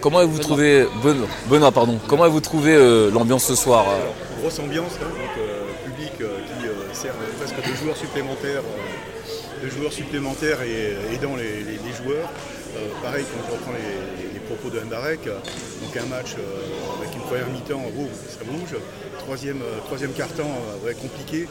comment 0.00 0.18
avez-vous 0.18 0.34
Benoît. 0.38 0.44
trouvé 0.46 0.86
Benoît, 1.02 1.28
Benoît, 1.48 1.72
pardon. 1.72 1.98
Comment 2.08 2.22
avez-vous 2.24 2.40
trouvé 2.40 2.72
euh, 2.74 3.10
l'ambiance 3.10 3.44
ce 3.44 3.54
soir 3.54 3.86
euh 3.88 4.40
grosse 4.40 4.58
ambiance, 4.58 4.92
là, 5.00 5.06
donc 5.06 5.34
euh, 5.38 5.62
public 5.86 6.12
euh, 6.20 6.38
qui 6.58 6.66
euh, 6.66 6.72
sert 6.94 7.12
presque 7.38 7.56
de 7.68 7.76
joueurs 7.76 7.96
supplémentaires, 7.96 8.62
euh, 8.62 9.64
de 9.64 9.70
joueurs 9.70 9.92
supplémentaires 9.92 10.62
et 10.62 11.14
aidant 11.14 11.36
les, 11.36 11.62
les- 11.62 11.78
les 11.78 11.94
joueurs. 12.02 12.28
Euh, 12.76 12.88
pareil, 13.04 13.24
quand 13.30 13.40
je 13.46 13.52
reprends 13.52 13.72
les 13.72 14.31
propos 14.42 14.70
de 14.70 14.80
Mbarek, 14.80 15.26
euh, 15.26 15.38
donc 15.82 15.96
un 15.96 16.06
match 16.06 16.34
euh, 16.38 17.00
avec 17.02 17.14
une 17.14 17.22
première 17.22 17.48
mi-temps, 17.48 17.82
oh, 17.98 18.06
ça 18.28 18.44
bouge. 18.44 18.78
Troisième, 19.18 19.62
euh, 19.62 19.78
troisième 19.86 20.12
carton, 20.12 20.46
ouais, 20.84 20.94
compliqué. 20.94 21.46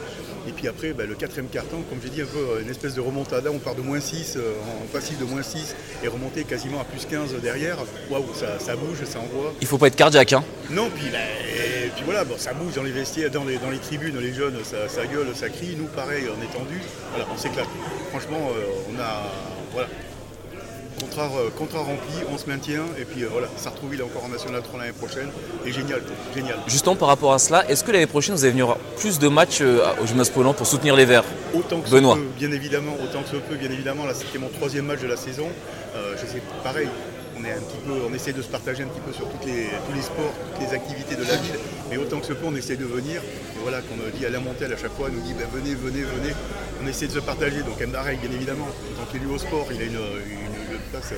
Et 0.46 0.52
puis 0.52 0.68
après, 0.68 0.92
bah, 0.92 1.04
le 1.06 1.14
quatrième 1.14 1.48
carton, 1.48 1.82
comme 1.88 2.00
j'ai 2.02 2.10
dit, 2.10 2.20
un 2.20 2.26
peu 2.26 2.60
une 2.60 2.68
espèce 2.68 2.94
de 2.94 3.00
remontada. 3.00 3.50
On 3.50 3.58
part 3.58 3.74
de 3.74 3.80
moins 3.80 4.00
6, 4.00 4.34
euh, 4.36 4.52
en 4.82 4.86
passif 4.86 5.18
de 5.18 5.24
moins 5.24 5.42
6 5.42 5.74
et 6.02 6.08
remonter 6.08 6.44
quasiment 6.44 6.80
à 6.80 6.84
plus 6.84 7.06
15 7.06 7.34
derrière. 7.40 7.78
Waouh, 8.10 8.26
ça, 8.34 8.58
ça 8.58 8.76
bouge, 8.76 9.04
ça 9.04 9.20
envoie. 9.20 9.54
Il 9.60 9.66
faut 9.66 9.78
pas 9.78 9.86
être 9.86 9.96
cardiaque, 9.96 10.32
hein. 10.32 10.44
Non, 10.70 10.90
puis, 10.94 11.08
bah, 11.10 11.18
et 11.56 11.88
puis 11.94 12.04
voilà, 12.04 12.24
bon, 12.24 12.34
ça 12.36 12.52
bouge 12.52 12.74
dans 12.74 12.82
les 12.82 12.92
vestiaires, 12.92 13.30
dans 13.30 13.44
les, 13.44 13.58
dans 13.58 13.70
les 13.70 13.78
tribunes, 13.78 14.18
les 14.18 14.34
jeunes, 14.34 14.58
ça, 14.64 14.88
ça 14.88 15.06
gueule, 15.06 15.28
ça 15.34 15.48
crie. 15.48 15.76
Nous, 15.78 15.86
pareil, 15.86 16.24
on 16.28 16.42
est 16.42 16.52
tendu. 16.52 16.80
Voilà, 17.10 17.26
on 17.32 17.38
s'éclate. 17.38 17.68
Franchement, 18.10 18.50
on 18.90 19.00
a. 19.00 19.30
Voilà. 19.72 19.88
Contrat, 21.00 21.30
euh, 21.36 21.50
contrat 21.56 21.80
rempli, 21.80 22.14
on 22.32 22.38
se 22.38 22.46
maintient. 22.46 22.84
Et 22.98 23.04
puis 23.04 23.22
euh, 23.24 23.28
voilà, 23.30 23.48
Sartrouville 23.56 24.00
est 24.00 24.04
encore 24.04 24.24
en 24.24 24.28
National 24.28 24.62
3 24.62 24.80
l'année 24.80 24.92
prochaine. 24.92 25.28
Et 25.66 25.72
génial, 25.72 26.02
génial. 26.34 26.58
Justement, 26.66 26.96
par 26.96 27.08
rapport 27.08 27.32
à 27.32 27.38
cela, 27.38 27.68
est-ce 27.70 27.84
que 27.84 27.92
l'année 27.92 28.06
prochaine, 28.06 28.34
vous 28.34 28.44
allez 28.44 28.52
venir 28.52 28.76
plus 28.96 29.18
de 29.18 29.28
matchs 29.28 29.60
euh, 29.60 29.82
au 30.02 30.06
Gymnase 30.06 30.30
Poland 30.30 30.54
pour 30.54 30.66
soutenir 30.66 30.96
les 30.96 31.04
Verts? 31.04 31.24
Autant 31.54 31.80
que 31.80 31.90
Benoît. 31.90 32.16
peut, 32.16 32.22
bien 32.36 32.52
évidemment, 32.52 32.96
autant 33.02 33.22
que 33.22 33.28
ça 33.28 33.36
peut, 33.48 33.56
bien 33.56 33.70
évidemment. 33.70 34.06
Là, 34.06 34.14
c'était 34.14 34.38
mon 34.38 34.48
troisième 34.48 34.86
match 34.86 35.00
de 35.00 35.06
la 35.08 35.16
saison. 35.16 35.48
Euh, 35.94 36.14
je 36.16 36.26
sais, 36.26 36.42
pareil, 36.64 36.88
on, 37.38 37.44
est 37.44 37.52
un 37.52 37.60
petit 37.60 37.78
peu, 37.86 37.92
on 38.08 38.14
essaie 38.14 38.32
de 38.32 38.42
se 38.42 38.48
partager 38.48 38.82
un 38.82 38.86
petit 38.86 39.00
peu 39.00 39.12
sur 39.12 39.28
toutes 39.28 39.44
les, 39.44 39.68
tous 39.86 39.94
les 39.94 40.02
sports, 40.02 40.32
toutes 40.54 40.68
les 40.68 40.74
activités 40.74 41.16
de 41.16 41.22
la 41.22 41.36
ville. 41.36 41.58
Mais 41.90 41.96
autant 41.96 42.18
que 42.20 42.26
ça 42.26 42.34
peut, 42.34 42.46
on 42.46 42.56
essaie 42.56 42.76
de 42.76 42.84
venir. 42.84 43.20
Et 43.20 43.62
voilà, 43.62 43.80
qu'on 43.80 43.96
dit 44.16 44.24
Alain 44.26 44.40
Montel 44.40 44.72
à 44.72 44.76
chaque 44.76 44.94
fois, 44.94 45.08
nous 45.10 45.20
dit 45.20 45.34
ben, 45.34 45.46
venez, 45.52 45.74
venez, 45.74 46.02
venez. 46.02 46.34
On 46.82 46.86
essaie 46.88 47.06
de 47.06 47.12
se 47.12 47.20
partager. 47.20 47.62
Donc 47.62 47.80
Mdarek, 47.80 48.20
bien 48.20 48.32
évidemment, 48.32 48.66
en 48.66 49.04
tant 49.04 49.12
qu'élu 49.12 49.26
au 49.26 49.38
sport, 49.38 49.66
il 49.70 49.80
a 49.80 49.84
une 49.84 49.98
place 50.92 51.12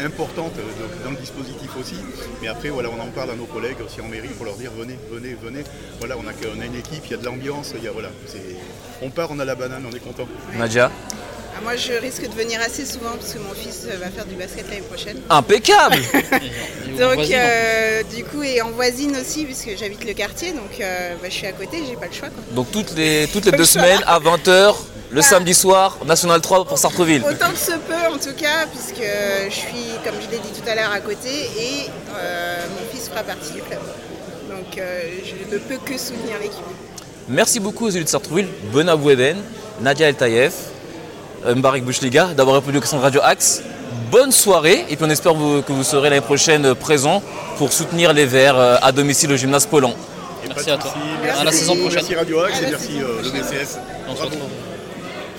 importante 0.00 0.52
euh, 0.58 1.04
dans 1.04 1.10
le 1.10 1.16
dispositif 1.16 1.70
aussi. 1.80 1.96
Mais 2.40 2.48
après, 2.48 2.68
voilà, 2.70 2.88
on 2.90 3.00
en 3.02 3.06
parle 3.08 3.30
à 3.30 3.34
nos 3.34 3.44
collègues 3.46 3.76
aussi 3.84 4.00
en 4.00 4.08
mairie 4.08 4.28
pour 4.28 4.46
leur 4.46 4.54
dire 4.56 4.70
venez, 4.78 4.96
venez, 5.10 5.36
venez. 5.42 5.64
Voilà, 5.98 6.16
on 6.16 6.26
a, 6.26 6.32
on 6.56 6.60
a 6.60 6.64
une 6.64 6.76
équipe, 6.76 7.02
il 7.06 7.10
y 7.10 7.14
a 7.14 7.16
de 7.18 7.24
l'ambiance, 7.24 7.72
il 7.76 7.84
y 7.84 7.88
a, 7.88 7.92
voilà, 7.92 8.10
c'est- 8.26 8.38
on 9.02 9.10
part, 9.10 9.28
on 9.30 9.38
a 9.38 9.44
la 9.44 9.54
banane, 9.54 9.84
on 9.90 9.94
est 9.94 10.00
content. 10.00 10.26
Nadia? 10.56 10.90
Ah, 11.58 11.60
Moi, 11.62 11.76
je 11.76 11.92
risque 11.94 12.28
de 12.28 12.34
venir 12.34 12.60
assez 12.60 12.84
souvent 12.84 13.12
parce 13.18 13.32
que 13.32 13.38
mon 13.38 13.54
fils 13.54 13.86
euh, 13.88 13.96
va 13.98 14.10
faire 14.10 14.26
du 14.26 14.34
basket 14.34 14.68
l'année 14.68 14.82
prochaine. 14.82 15.18
Impeccable 15.30 15.96
Et 15.96 16.92
on 16.94 16.98
Donc, 16.98 17.14
voisine, 17.14 17.36
euh, 17.38 18.02
du 18.14 18.24
coup, 18.24 18.42
et 18.42 18.60
en 18.60 18.70
voisine 18.70 19.16
aussi, 19.16 19.44
puisque 19.46 19.70
j'habite 19.78 20.04
le 20.04 20.12
quartier, 20.12 20.52
donc 20.52 20.78
euh, 20.80 21.14
bah, 21.20 21.28
je 21.30 21.34
suis 21.34 21.46
à 21.46 21.52
côté, 21.52 21.78
j'ai 21.88 21.96
pas 21.96 22.06
le 22.06 22.12
choix. 22.12 22.28
Quoi. 22.28 22.42
Donc 22.54 22.70
toutes 22.70 22.94
les, 22.94 23.26
toutes 23.32 23.46
les 23.46 23.52
deux 23.52 23.64
semaines 23.64 24.02
à 24.06 24.18
20h, 24.20 24.74
le 25.16 25.22
samedi 25.22 25.54
soir, 25.54 25.96
National 26.06 26.40
3 26.40 26.64
pour 26.66 26.78
Sartreville. 26.78 27.22
Autant 27.28 27.50
que 27.50 27.58
se 27.58 27.72
peut, 27.72 28.06
en 28.12 28.18
tout 28.18 28.34
cas, 28.36 28.66
puisque 28.70 29.02
je 29.48 29.54
suis, 29.54 29.90
comme 30.04 30.14
je 30.24 30.30
l'ai 30.30 30.38
dit 30.38 30.50
tout 30.52 30.68
à 30.68 30.74
l'heure, 30.74 30.92
à 30.92 31.00
côté 31.00 31.28
et 31.58 31.90
euh, 32.14 32.56
mon 32.70 32.86
fils 32.92 33.08
fera 33.08 33.22
partie 33.22 33.52
du 33.52 33.62
club. 33.62 33.80
Donc, 34.50 34.78
euh, 34.78 35.00
je 35.24 35.54
ne 35.54 35.58
peux 35.58 35.76
que 35.78 35.98
soutenir 35.98 36.36
l'équipe. 36.40 36.60
Merci 37.28 37.60
beaucoup 37.60 37.86
aux 37.86 37.90
élus 37.90 38.04
de 38.04 38.08
Sartreville, 38.08 38.48
Benoît 38.72 38.96
Boueden, 38.96 39.36
Nadia 39.80 40.08
El 40.08 40.14
Taïef, 40.14 40.52
euh, 41.46 41.54
Mbarek 41.54 41.84
Bouchliga 41.84 42.26
d'avoir 42.36 42.56
répondu 42.56 42.76
aux 42.78 42.80
questions 42.80 42.98
de 42.98 43.02
Radio 43.02 43.20
Axe. 43.24 43.62
Bonne 44.10 44.30
soirée 44.32 44.84
et 44.88 44.96
puis 44.96 45.04
on 45.04 45.10
espère 45.10 45.34
vous- 45.34 45.62
que 45.62 45.72
vous 45.72 45.82
serez 45.82 46.10
l'année 46.10 46.20
prochaine 46.22 46.74
présent 46.74 47.22
pour 47.58 47.72
soutenir 47.72 48.12
les 48.12 48.26
Verts 48.26 48.58
à 48.82 48.92
domicile 48.92 49.32
au 49.32 49.36
gymnase 49.36 49.66
Poland. 49.66 49.94
Merci 50.46 50.70
à 50.70 50.76
toi. 50.76 50.90
soucis. 50.92 51.00
À 51.18 51.22
Merci, 51.24 51.44
la 51.44 51.52
saison 51.52 51.76
prochaine. 51.76 51.94
Merci 52.00 52.14
Radio 52.14 52.40
Axe 52.40 52.60
et 52.62 52.70
merci 52.70 52.90
euh, 53.00 53.22
le. 53.22 53.30
BCS. 53.30 53.78
On 54.08 54.12
se 54.12 54.16
Bravo. 54.18 54.30
retrouve. 54.30 54.50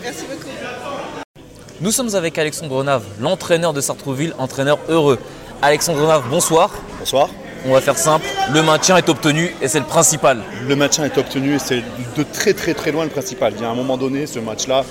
Merci 0.08 0.24
beaucoup. 0.24 0.50
Nous 1.82 1.92
sommes 1.92 2.16
avec 2.16 2.38
Alexandre 2.38 2.70
Grenave, 2.70 3.04
l'entraîneur 3.20 3.74
de 3.74 3.82
Sartrouville, 3.82 4.34
entraîneur 4.38 4.80
heureux. 4.88 5.20
Alexandre 5.62 6.00
Grenave, 6.00 6.24
bonsoir. 6.30 6.72
Bonsoir. 6.98 7.28
On 7.66 7.74
va 7.74 7.82
faire 7.82 7.98
simple, 7.98 8.26
le 8.54 8.62
maintien 8.64 8.96
est 8.96 9.10
obtenu 9.10 9.54
et 9.62 9.68
c'est 9.68 9.80
le 9.82 9.86
principal. 9.86 10.42
Le 10.66 10.76
maintien 10.78 11.04
est 11.04 11.18
obtenu 11.18 11.56
et 11.56 11.60
c'est 11.60 11.84
de 12.16 12.24
très 12.24 12.54
très 12.54 12.74
très 12.74 12.94
loin 12.94 13.04
le 13.04 13.10
principal. 13.10 13.52
Il 13.58 13.62
y 13.62 13.66
a 13.66 13.70
un 13.70 13.76
moment 13.76 13.98
donné, 13.98 14.28
ce 14.28 14.40
match-là, 14.40 14.86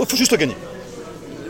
il 0.00 0.04
faut 0.04 0.16
juste 0.16 0.32
le 0.32 0.38
gagner. 0.38 0.56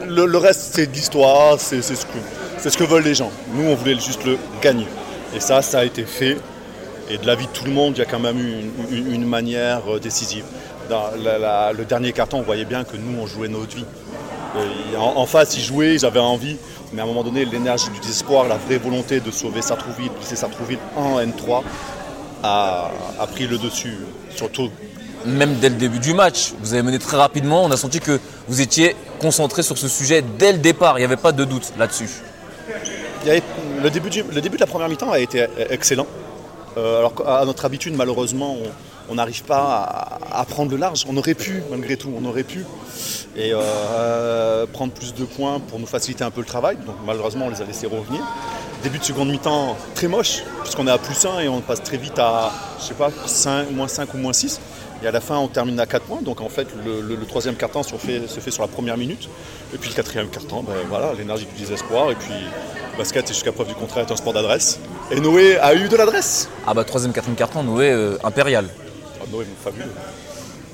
Le, 0.07 0.26
le 0.26 0.37
reste, 0.38 0.73
c'est 0.75 0.87
de 0.88 0.92
l'histoire, 0.92 1.59
c'est 1.59 1.80
ce, 1.80 1.95
que, 2.04 2.19
c'est 2.59 2.69
ce 2.69 2.76
que 2.76 2.85
veulent 2.85 3.04
les 3.04 3.14
gens. 3.14 3.30
Nous, 3.54 3.64
on 3.64 3.75
voulait 3.76 3.95
juste 3.99 4.26
le 4.26 4.37
gagner. 4.61 4.87
Et 5.35 5.40
ça, 5.40 5.62
ça 5.62 5.78
a 5.78 5.85
été 5.87 6.04
fait. 6.04 6.37
Et 7.09 7.16
de 7.16 7.26
l'avis 7.26 7.47
de 7.47 7.52
tout 7.52 7.64
le 7.64 7.71
monde, 7.73 7.95
il 7.97 8.00
y 8.00 8.02
a 8.02 8.07
quand 8.07 8.21
même 8.21 8.38
eu 8.38 8.61
une, 8.90 8.97
une- 8.99 9.14
une 9.14 9.25
manière 9.26 9.80
euh, 9.88 9.99
décisive. 9.99 10.45
Dans 10.90 11.04
la- 11.23 11.38
la- 11.38 11.73
le 11.73 11.85
dernier 11.85 12.12
carton, 12.12 12.38
on 12.40 12.42
voyait 12.42 12.64
bien 12.64 12.82
que 12.85 12.97
nous, 12.97 13.18
on 13.23 13.26
jouait 13.26 13.47
notre 13.49 13.76
vie. 13.76 13.85
En, 14.99 15.12
en 15.20 15.26
face, 15.26 15.56
ils 15.56 15.62
jouaient, 15.62 15.94
ils 15.94 16.04
avaient 16.04 16.18
envie. 16.18 16.56
Mais 16.92 17.00
à 17.00 17.04
un 17.04 17.06
moment 17.06 17.23
donné, 17.23 17.44
l'énergie 17.44 17.88
du 17.90 18.00
désespoir, 18.00 18.49
la 18.49 18.56
vraie 18.56 18.78
volonté 18.78 19.20
de 19.20 19.30
sauver 19.30 19.62
Sartrouville, 19.62 20.09
de 20.12 20.18
laisser 20.18 20.35
Sartrouville 20.35 20.80
en 20.97 21.20
N3, 21.20 21.62
a, 22.42 22.90
a 23.20 23.26
pris 23.28 23.47
le 23.47 23.59
dessus. 23.59 23.97
Surtout, 24.35 24.68
Même 25.25 25.54
dès 25.61 25.68
le 25.68 25.76
début 25.76 26.00
du 26.00 26.12
match, 26.14 26.54
vous 26.61 26.73
avez 26.73 26.82
mené 26.82 26.99
très 26.99 27.16
rapidement, 27.18 27.62
on 27.64 27.70
a 27.70 27.76
senti 27.76 28.00
que 28.00 28.18
vous 28.49 28.61
étiez 28.61 28.97
concentré 29.20 29.62
sur 29.62 29.78
ce 29.78 29.87
sujet 29.87 30.25
dès 30.38 30.50
le 30.52 30.59
départ, 30.59 30.99
il 30.99 31.02
n'y 31.02 31.04
avait 31.04 31.16
pas 31.16 31.30
de 31.32 31.44
doute 31.44 31.73
là-dessus. 31.78 32.09
le, 33.82 33.90
début 33.90 34.09
du- 34.11 34.25
le 34.25 34.40
début 34.40 34.56
de 34.56 34.62
la 34.62 34.66
première 34.66 34.88
mi-temps 34.88 35.12
a 35.12 35.18
été 35.20 35.47
excellent. 35.68 36.06
Euh, 36.78 36.99
alors 37.00 37.14
qu'à 37.14 37.44
notre 37.44 37.64
habitude, 37.66 37.94
malheureusement, 37.94 38.54
on- 38.56 38.70
on 39.11 39.17
n'arrive 39.17 39.43
pas 39.43 40.19
à, 40.31 40.45
prendre 40.45 40.71
le 40.71 40.76
large. 40.76 41.05
On 41.09 41.17
aurait 41.17 41.35
pu, 41.35 41.62
malgré 41.71 41.97
tout, 41.97 42.12
on 42.17 42.25
aurait 42.25 42.45
pu. 42.45 42.64
Et 43.37 43.50
euh, 43.52 44.67
prendre 44.67 44.93
plus 44.93 45.14
de 45.14 45.25
points 45.25 45.59
pour 45.61 45.79
nous 45.79 45.87
faciliter 45.87 46.25
un 46.25 46.31
peu 46.31 46.40
le 46.40 46.47
travail. 46.47 46.76
Donc 46.87 46.95
malheureusement, 47.05 47.47
on 47.47 47.50
les 47.50 47.61
a 47.61 47.64
laissés 47.64 47.87
revenir. 47.87 48.21
Début 48.83 48.99
de 48.99 49.05
seconde 49.05 49.31
mi-temps 49.31 49.76
très 49.95 50.09
moche, 50.09 50.43
puisqu'on 50.62 50.87
est 50.87 50.90
à 50.90 50.99
plus 50.99 51.26
1 51.26 51.40
et 51.40 51.49
on 51.49 51.61
passe 51.61 51.83
très 51.83 51.97
vite 51.97 52.19
à, 52.19 52.50
je 52.79 52.85
sais 52.85 52.95
pas, 52.95 53.11
5, 53.26 53.73
moins 53.73 53.88
5 53.88 54.14
ou 54.14 54.19
moins 54.19 54.33
6. 54.33 54.61
Et 55.02 55.07
à 55.07 55.11
la 55.11 55.21
fin, 55.21 55.37
on 55.38 55.49
termine 55.49 55.79
à 55.81 55.87
4 55.87 56.05
points. 56.05 56.23
Donc 56.23 56.40
en 56.40 56.49
fait, 56.49 56.69
le, 56.85 57.26
troisième 57.26 57.57
quart-temps 57.57 57.83
se 57.83 57.97
fait, 57.97 58.29
se 58.29 58.40
fait 58.40 58.50
sur 58.50 58.62
la 58.62 58.69
première 58.69 58.97
minute. 58.97 59.29
Et 59.75 59.79
puis 59.79 59.90
le 59.90 59.95
quatrième 59.95 60.29
quart-temps, 60.29 60.62
ben, 60.62 60.75
voilà, 60.88 61.12
l'énergie 61.19 61.47
du 61.47 61.61
désespoir. 61.61 62.11
Et 62.11 62.14
puis 62.14 62.35
basket, 62.97 63.26
jusqu'à 63.29 63.50
preuve 63.52 63.69
du 63.69 63.75
contraire, 63.75 64.07
est 64.07 64.12
un 64.12 64.17
sport 64.17 64.33
d'adresse. 64.33 64.79
Et 65.11 65.21
Noé 65.21 65.59
a 65.59 65.75
eu 65.75 65.88
de 65.88 65.97
l'adresse. 65.97 66.49
Ah 66.67 66.75
bah 66.75 66.85
troisième, 66.85 67.12
quatrième 67.12 67.37
carton, 67.37 67.62
Noé 67.62 67.90
euh, 67.90 68.17
impérial. 68.23 68.67
Ah, 69.31 69.37
Noé, 69.37 69.47
fabuleux. 69.63 69.93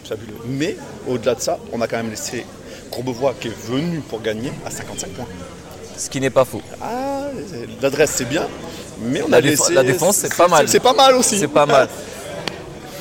Fabuleux. 0.09 0.35
Mais 0.47 0.77
au-delà 1.09 1.35
de 1.35 1.41
ça, 1.41 1.59
on 1.73 1.81
a 1.81 1.87
quand 1.87 1.97
même 1.97 2.11
laissé 2.11 2.45
Courbevoie 2.91 3.35
qui 3.41 3.49
est 3.49 3.67
venu 3.69 4.01
pour 4.09 4.23
gagner 4.23 4.53
à 4.65 4.71
55 4.71 5.11
points. 5.11 5.27
Ce 5.97 6.09
qui 6.09 6.21
n'est 6.21 6.31
pas 6.31 6.45
faux. 6.45 6.63
Ah, 6.81 7.27
l'adresse 7.83 8.13
c'est 8.15 8.29
bien, 8.29 8.47
mais 9.01 9.23
on 9.23 9.29
La 9.29 9.39
a 9.39 9.41
laissé. 9.41 9.73
la 9.75 9.83
défense, 9.83 10.17
c'est 10.17 10.35
pas 10.35 10.47
mal. 10.49 10.69
C'est 10.69 10.81
pas 10.81 10.93
mal 10.93 11.15
aussi. 11.15 11.39
C'est 11.39 11.49
pas 11.49 11.67
mal. 11.67 11.89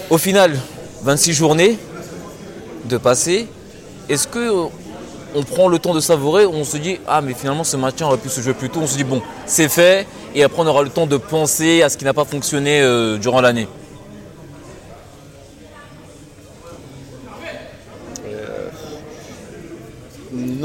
Au 0.10 0.18
final, 0.18 0.58
26 1.04 1.34
journées 1.34 1.78
de 2.86 2.98
passé. 2.98 3.48
Est-ce 4.10 4.28
que 4.28 4.40
euh, 4.40 4.68
on 5.36 5.44
prend 5.44 5.68
le 5.68 5.78
temps 5.80 5.94
de 5.94 6.00
savourer 6.00 6.46
ou 6.46 6.54
on 6.54 6.64
se 6.64 6.78
dit 6.78 7.00
ah 7.08 7.22
mais 7.22 7.34
finalement 7.34 7.64
ce 7.64 7.76
maintien 7.76 8.08
aurait 8.08 8.18
pu 8.18 8.30
se 8.30 8.40
jouer 8.40 8.54
plus 8.54 8.70
tôt 8.70 8.80
On 8.84 8.88
se 8.88 8.96
dit 8.96 9.04
bon 9.04 9.22
c'est 9.48 9.68
fait 9.68 10.06
et 10.36 10.44
après 10.44 10.62
on 10.62 10.68
aura 10.68 10.84
le 10.84 10.90
temps 10.90 11.08
de 11.08 11.18
penser 11.18 11.82
à 11.82 11.90
ce 11.90 11.98
qui 11.98 12.06
n'a 12.06 12.14
pas 12.14 12.24
fonctionné 12.24 12.82
euh, 12.82 13.18
durant 13.18 13.42
l'année? 13.42 13.68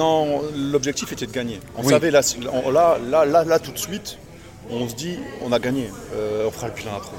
Non, 0.04 0.40
l'objectif 0.72 1.12
était 1.12 1.26
de 1.26 1.30
gagner. 1.32 1.60
On 1.76 1.82
Oui. 1.82 1.90
savait 1.90 2.10
là, 2.10 2.22
on- 2.54 2.70
là, 2.70 2.96
là, 3.12 3.26
là, 3.26 3.44
là, 3.44 3.58
tout 3.58 3.70
de 3.70 3.78
suite, 3.78 4.16
on 4.70 4.88
se 4.88 4.94
dit, 4.94 5.18
on 5.44 5.52
a 5.52 5.58
gagné. 5.58 5.90
Euh, 6.14 6.46
on 6.48 6.50
fera 6.50 6.68
le 6.68 6.72
bilan 6.72 6.92
après. 6.96 7.16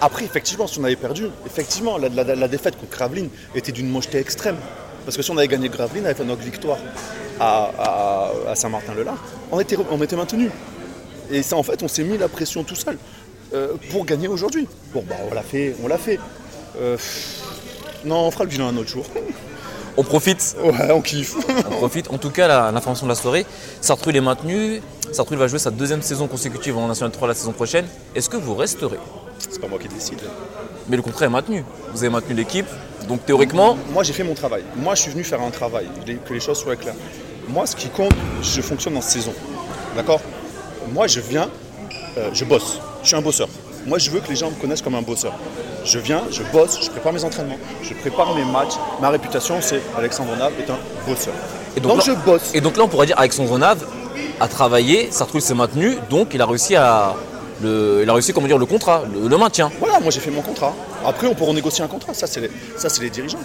Après, 0.00 0.24
effectivement, 0.24 0.66
si 0.66 0.80
on 0.80 0.84
avait 0.84 0.96
perdu, 0.96 1.26
effectivement, 1.46 1.96
la, 1.96 2.08
la- 2.08 2.34
la 2.34 2.48
défaite 2.48 2.76
contre 2.76 2.90
Gravelines 2.90 3.28
était 3.54 3.70
d'une 3.70 3.88
mocheté 3.88 4.18
extrême. 4.18 4.56
Parce 5.04 5.16
que 5.16 5.22
si 5.22 5.30
on 5.30 5.38
avait 5.38 5.46
gagné 5.46 5.68
Gravelines, 5.68 6.06
avec 6.06 6.18
notre 6.26 6.42
victoire 6.42 6.78
à, 7.38 7.70
à- 7.78 8.50
à 8.50 8.54
Saint-Martin-le-Lard, 8.56 9.22
on 9.52 9.60
était, 9.60 9.76
on 9.88 10.02
était 10.02 10.16
maintenu. 10.16 10.50
Et 11.30 11.44
ça, 11.44 11.54
en 11.56 11.62
fait, 11.62 11.80
on 11.84 11.88
s'est 11.88 12.02
mis 12.02 12.18
la 12.18 12.26
pression 12.28 12.64
tout 12.64 12.74
seul 12.74 12.98
euh, 13.54 13.74
pour 13.92 14.04
gagner 14.04 14.26
aujourd'hui. 14.26 14.66
Bon, 14.92 15.04
bah, 15.08 15.14
on 15.30 15.32
l'a 15.34 15.42
fait, 15.42 15.76
on 15.84 15.86
l'a 15.86 15.98
fait. 15.98 16.18
Euh, 16.80 16.96
non, 18.04 18.26
on 18.26 18.30
fera 18.32 18.42
le 18.42 18.50
bilan 18.50 18.66
un 18.66 18.76
autre 18.76 18.88
jour. 18.90 19.06
On 19.96 20.02
profite 20.02 20.56
Ouais, 20.62 20.90
on 20.92 21.00
kiffe. 21.00 21.34
On 21.70 21.74
profite. 21.76 22.10
En 22.10 22.18
tout 22.18 22.30
cas, 22.30 22.46
la- 22.48 22.70
l'information 22.70 23.06
de 23.06 23.10
la 23.12 23.14
soirée, 23.16 23.46
Sartreville 23.80 24.16
est 24.16 24.20
maintenu. 24.20 24.82
Sartreville 25.12 25.38
va 25.38 25.46
jouer 25.48 25.58
sa 25.58 25.70
deuxième 25.70 26.02
saison 26.02 26.26
consécutive 26.26 26.76
en 26.76 26.86
National 26.88 27.10
3 27.12 27.28
la 27.28 27.34
saison 27.34 27.52
prochaine. 27.52 27.86
Est-ce 28.14 28.28
que 28.28 28.36
vous 28.36 28.54
resterez? 28.54 28.98
C'est 29.38 29.60
pas 29.60 29.68
moi 29.68 29.78
qui 29.78 29.88
décide. 29.88 30.20
Mais 30.88 30.96
le 30.96 31.02
contrat 31.02 31.26
est 31.26 31.30
maintenu. 31.30 31.64
Vous 31.92 31.98
avez 32.02 32.10
maintenu 32.12 32.34
l'équipe. 32.34 32.66
Donc 33.08 33.24
théoriquement, 33.24 33.76
Moi, 33.92 34.02
j'ai 34.02 34.12
fait 34.12 34.24
mon 34.24 34.34
travail. 34.34 34.64
Moi, 34.76 34.94
je 34.96 35.02
suis 35.02 35.10
venu 35.12 35.22
faire 35.24 35.40
un 35.40 35.50
travail, 35.50 35.86
que 36.26 36.34
les 36.34 36.40
choses 36.40 36.58
soient 36.58 36.76
claires. 36.76 36.94
Moi, 37.48 37.64
ce 37.66 37.76
qui 37.76 37.88
compte, 37.88 38.12
je 38.42 38.60
fonctionne 38.60 38.96
en 38.96 39.00
saison. 39.00 39.32
D'accord? 39.94 40.20
Moi, 40.92 41.06
je 41.06 41.20
viens, 41.20 41.48
euh, 42.18 42.30
je 42.32 42.44
bosse. 42.44 42.78
Je 43.02 43.08
suis 43.08 43.16
un 43.16 43.22
bosseur. 43.22 43.48
Moi, 43.86 43.98
je 43.98 44.10
veux 44.10 44.20
que 44.20 44.28
les 44.28 44.36
gens 44.36 44.50
me 44.50 44.56
connaissent 44.60 44.82
comme 44.82 44.96
un 44.96 45.02
bosseur. 45.02 45.32
Je 45.84 45.98
viens, 46.00 46.22
je 46.30 46.42
bosse, 46.52 46.80
je 46.82 46.90
prépare 46.90 47.12
mes 47.12 47.22
entraînements, 47.22 47.58
je 47.82 47.94
prépare 47.94 48.34
mes 48.34 48.44
matchs. 48.44 48.74
Ma 49.00 49.10
réputation, 49.10 49.58
c'est 49.60 49.80
Alexandre 49.96 50.36
Nave 50.36 50.52
est 50.58 50.68
un 50.68 50.78
bosseur. 51.06 51.34
Et 51.76 51.80
donc, 51.80 51.92
donc 51.92 52.04
je 52.04 52.12
bosse. 52.12 52.50
Et 52.54 52.60
donc 52.60 52.76
là, 52.76 52.84
on 52.84 52.88
pourrait 52.88 53.06
dire 53.06 53.18
Alexandre 53.18 53.56
Nave 53.58 53.86
a 54.40 54.48
travaillé, 54.48 55.08
Sartreville 55.12 55.42
s'est 55.42 55.54
maintenu, 55.54 55.96
donc 56.10 56.34
il 56.34 56.42
a 56.42 56.46
réussi 56.46 56.74
à 56.74 57.14
le, 57.62 58.00
il 58.02 58.10
a 58.10 58.12
réussi 58.12 58.32
comment 58.32 58.48
dire 58.48 58.58
le 58.58 58.66
contrat, 58.66 59.04
le, 59.12 59.28
le 59.28 59.38
maintien. 59.38 59.70
Voilà, 59.78 60.00
moi, 60.00 60.10
j'ai 60.10 60.20
fait 60.20 60.32
mon 60.32 60.42
contrat. 60.42 60.74
Après, 61.04 61.28
on 61.28 61.34
pourra 61.34 61.52
négocier 61.52 61.84
un 61.84 61.88
contrat. 61.88 62.12
Ça, 62.12 62.26
c'est 62.26 62.40
les, 62.40 62.50
ça, 62.76 62.88
les 63.00 63.10
dirigeants. 63.10 63.38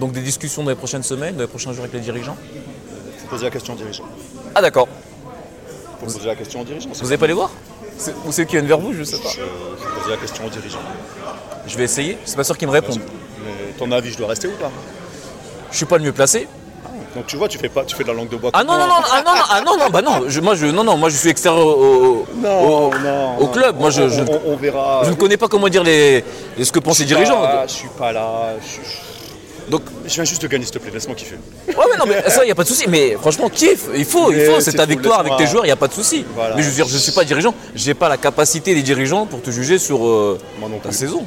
Donc 0.00 0.12
des 0.12 0.22
discussions 0.22 0.62
dans 0.62 0.70
les 0.70 0.76
prochaines 0.76 1.02
semaines, 1.02 1.34
dans 1.34 1.42
les 1.42 1.48
prochains 1.48 1.72
jours 1.72 1.84
avec 1.84 1.92
les 1.92 2.00
dirigeants? 2.00 2.36
Il 2.94 3.20
faut 3.20 3.26
poser 3.28 3.44
la 3.44 3.50
question 3.50 3.74
aux 3.74 3.76
dirigeants. 3.76 4.04
Ah 4.54 4.62
d'accord. 4.62 4.88
Il 5.26 6.06
faut 6.06 6.12
poser 6.14 6.26
la 6.26 6.36
question 6.36 6.60
aux 6.62 6.64
dirigeants. 6.64 6.88
Vous 6.94 7.04
n'allez 7.04 7.18
pas 7.18 7.26
les 7.26 7.32
voir? 7.34 7.50
Ou 8.26 8.32
c'est 8.32 8.46
qui 8.46 8.52
viennent 8.52 8.66
vers 8.66 8.78
vous, 8.78 8.92
je 8.92 9.02
sais 9.02 9.18
pas. 9.18 9.28
Je, 9.30 9.40
vais 9.40 10.00
poser 10.00 10.10
la 10.10 10.16
question 10.16 10.44
aux 10.46 10.50
dirigeants. 10.50 10.78
Je 11.66 11.76
vais 11.76 11.84
essayer. 11.84 12.18
Suis 12.24 12.36
pas 12.36 12.44
sûr 12.44 12.56
qu'ils 12.56 12.68
me 12.68 12.72
répondent. 12.72 13.00
Mais 13.44 13.72
ton 13.78 13.90
avis, 13.92 14.12
je 14.12 14.18
dois 14.18 14.28
rester 14.28 14.48
ou 14.48 14.52
pas? 14.52 14.70
Je 15.70 15.76
suis 15.76 15.86
pas 15.86 15.98
le 15.98 16.04
mieux 16.04 16.12
placé. 16.12 16.48
Donc 17.16 17.26
tu 17.26 17.36
vois, 17.36 17.48
tu 17.48 17.58
fais 17.58 17.68
pas, 17.70 17.84
tu 17.84 17.96
fais 17.96 18.02
de 18.04 18.08
la 18.08 18.14
langue 18.14 18.28
de 18.28 18.36
bois. 18.36 18.50
Ah 18.52 18.62
non, 18.62 18.74
non, 18.78 18.86
non, 18.86 18.94
ah 19.12 19.22
non, 19.24 19.34
non, 19.34 19.42
ah 19.50 19.60
non, 19.62 19.76
non, 19.78 19.90
bah 19.90 20.02
non, 20.02 20.28
je- 20.28 20.40
moi, 20.40 20.54
je, 20.54 20.66
non, 20.66 20.84
non, 20.84 20.96
moi 20.96 21.08
je 21.08 21.16
suis 21.16 21.30
extérieur 21.30 21.66
au, 21.66 22.26
Non, 22.36 22.88
au- 22.90 22.98
non, 22.98 23.38
au 23.38 23.46
club. 23.48 23.80
Moi, 23.80 23.90
je, 23.90 24.02
on, 24.02 24.08
je- 24.08 24.20
on- 24.22 24.40
on 24.52 24.56
verra. 24.56 25.00
je 25.04 25.10
ne 25.10 25.14
connais 25.14 25.38
pas 25.38 25.48
comment 25.48 25.68
dire 25.68 25.82
les, 25.82 26.22
les- 26.56 26.64
ce 26.64 26.70
que 26.70 26.78
pensent 26.78 26.98
les 27.00 27.06
dirigeants. 27.06 27.40
pas- 27.40 27.66
Je 27.66 27.72
suis 27.72 27.88
pas 27.88 28.12
là. 28.12 28.50
Je, 28.60 28.66
je- 28.88 28.98
Donc, 29.70 29.82
je 30.06 30.14
viens 30.14 30.24
juste 30.24 30.42
de 30.42 30.46
gagner, 30.48 30.64
s'il 30.64 30.74
te 30.74 30.78
plaît. 30.78 30.90
Laisse-moi 30.92 31.14
kiffer. 31.16 31.36
ouais, 31.68 31.74
ouais, 31.76 31.96
non, 31.98 32.04
mais 32.06 32.28
ça, 32.30 32.42
il 32.42 32.46
n'y 32.46 32.52
a 32.52 32.54
pas 32.54 32.62
de 32.64 32.68
souci. 32.68 32.86
Mais 32.88 33.16
franchement, 33.20 33.48
kiffe, 33.48 33.86
il 33.94 34.04
faut, 34.04 34.30
il 34.30 34.36
Mais 34.38 34.44
faut, 34.46 34.60
c'est 34.60 34.72
ta 34.72 34.86
victoire 34.86 35.20
avec 35.20 35.36
tes 35.36 35.46
joueurs, 35.46 35.64
il 35.64 35.68
n'y 35.68 35.72
a 35.72 35.76
pas 35.76 35.88
de 35.88 35.92
souci. 35.94 36.24
Voilà. 36.34 36.56
Mais 36.56 36.62
je 36.62 36.68
veux 36.68 36.74
dire, 36.74 36.86
je 36.88 36.94
ne 36.94 36.98
suis 36.98 37.12
pas 37.12 37.24
dirigeant, 37.24 37.54
j'ai 37.74 37.94
pas 37.94 38.08
la 38.08 38.16
capacité 38.16 38.74
des 38.74 38.82
dirigeants 38.82 39.26
pour 39.26 39.42
te 39.42 39.50
juger 39.50 39.78
sur 39.78 40.06
euh, 40.06 40.38
ta 40.82 40.92
saison. 40.92 41.26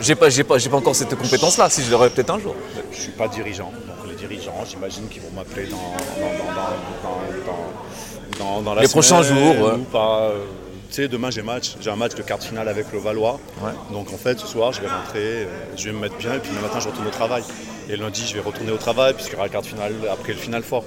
J'ai 0.00 0.14
pas, 0.16 0.28
j'ai 0.28 0.44
pas, 0.44 0.58
j'ai 0.58 0.68
pas 0.68 0.76
encore 0.76 0.94
cette 0.94 1.14
compétence-là, 1.14 1.70
si 1.70 1.82
je 1.82 1.90
l'aurais 1.90 2.10
peut-être 2.10 2.30
un 2.30 2.38
jour. 2.38 2.54
Je 2.92 3.00
suis 3.00 3.12
pas 3.12 3.26
dirigeant. 3.28 3.72
Donc 3.86 4.08
les 4.08 4.14
dirigeants, 4.16 4.64
j'imagine 4.68 5.08
qu'ils 5.08 5.22
vont 5.22 5.30
m'appeler 5.34 5.66
dans, 5.66 5.76
dans, 5.76 6.44
dans, 6.44 6.54
dans, 6.54 7.46
dans, 7.46 8.56
dans- 8.56 8.62
dans 8.62 8.74
la 8.74 8.82
Les 8.82 8.88
prochains 8.88 9.22
jours, 9.22 9.58
ouais. 9.60 9.72
ou 9.72 9.84
pas. 9.84 10.20
euh, 10.32 10.44
Tu 10.90 11.02
sais, 11.02 11.08
demain 11.08 11.30
j'ai 11.30 11.42
match, 11.42 11.76
j'ai 11.80 11.90
un 11.90 11.96
match 11.96 12.14
de 12.14 12.22
quart 12.22 12.38
de 12.38 12.44
finale 12.44 12.68
avec 12.68 12.86
le 12.92 12.98
Valois. 12.98 13.38
Ouais. 13.62 13.70
Donc 13.92 14.12
en 14.12 14.16
fait, 14.18 14.38
ce 14.38 14.46
soir, 14.46 14.72
je 14.72 14.80
vais 14.80 14.88
rentrer, 14.88 15.18
euh, 15.44 15.46
je 15.76 15.84
vais 15.86 15.92
me 15.92 16.00
mettre 16.00 16.16
bien, 16.16 16.34
et 16.34 16.38
puis 16.38 16.50
le 16.54 16.60
matin, 16.60 16.80
je 16.80 16.88
retourne 16.88 17.06
au 17.06 17.10
travail. 17.10 17.42
Et 17.90 17.96
lundi, 17.96 18.26
je 18.26 18.34
vais 18.34 18.40
retourner 18.40 18.70
au 18.70 18.76
travail, 18.76 19.14
puisqu'il 19.14 19.32
y 19.32 19.36
aura 19.36 19.46
le 19.46 19.50
quart 19.50 19.62
de 19.62 19.66
finale 19.66 19.94
après 20.12 20.34
le 20.34 20.38
final 20.38 20.62
fort. 20.62 20.84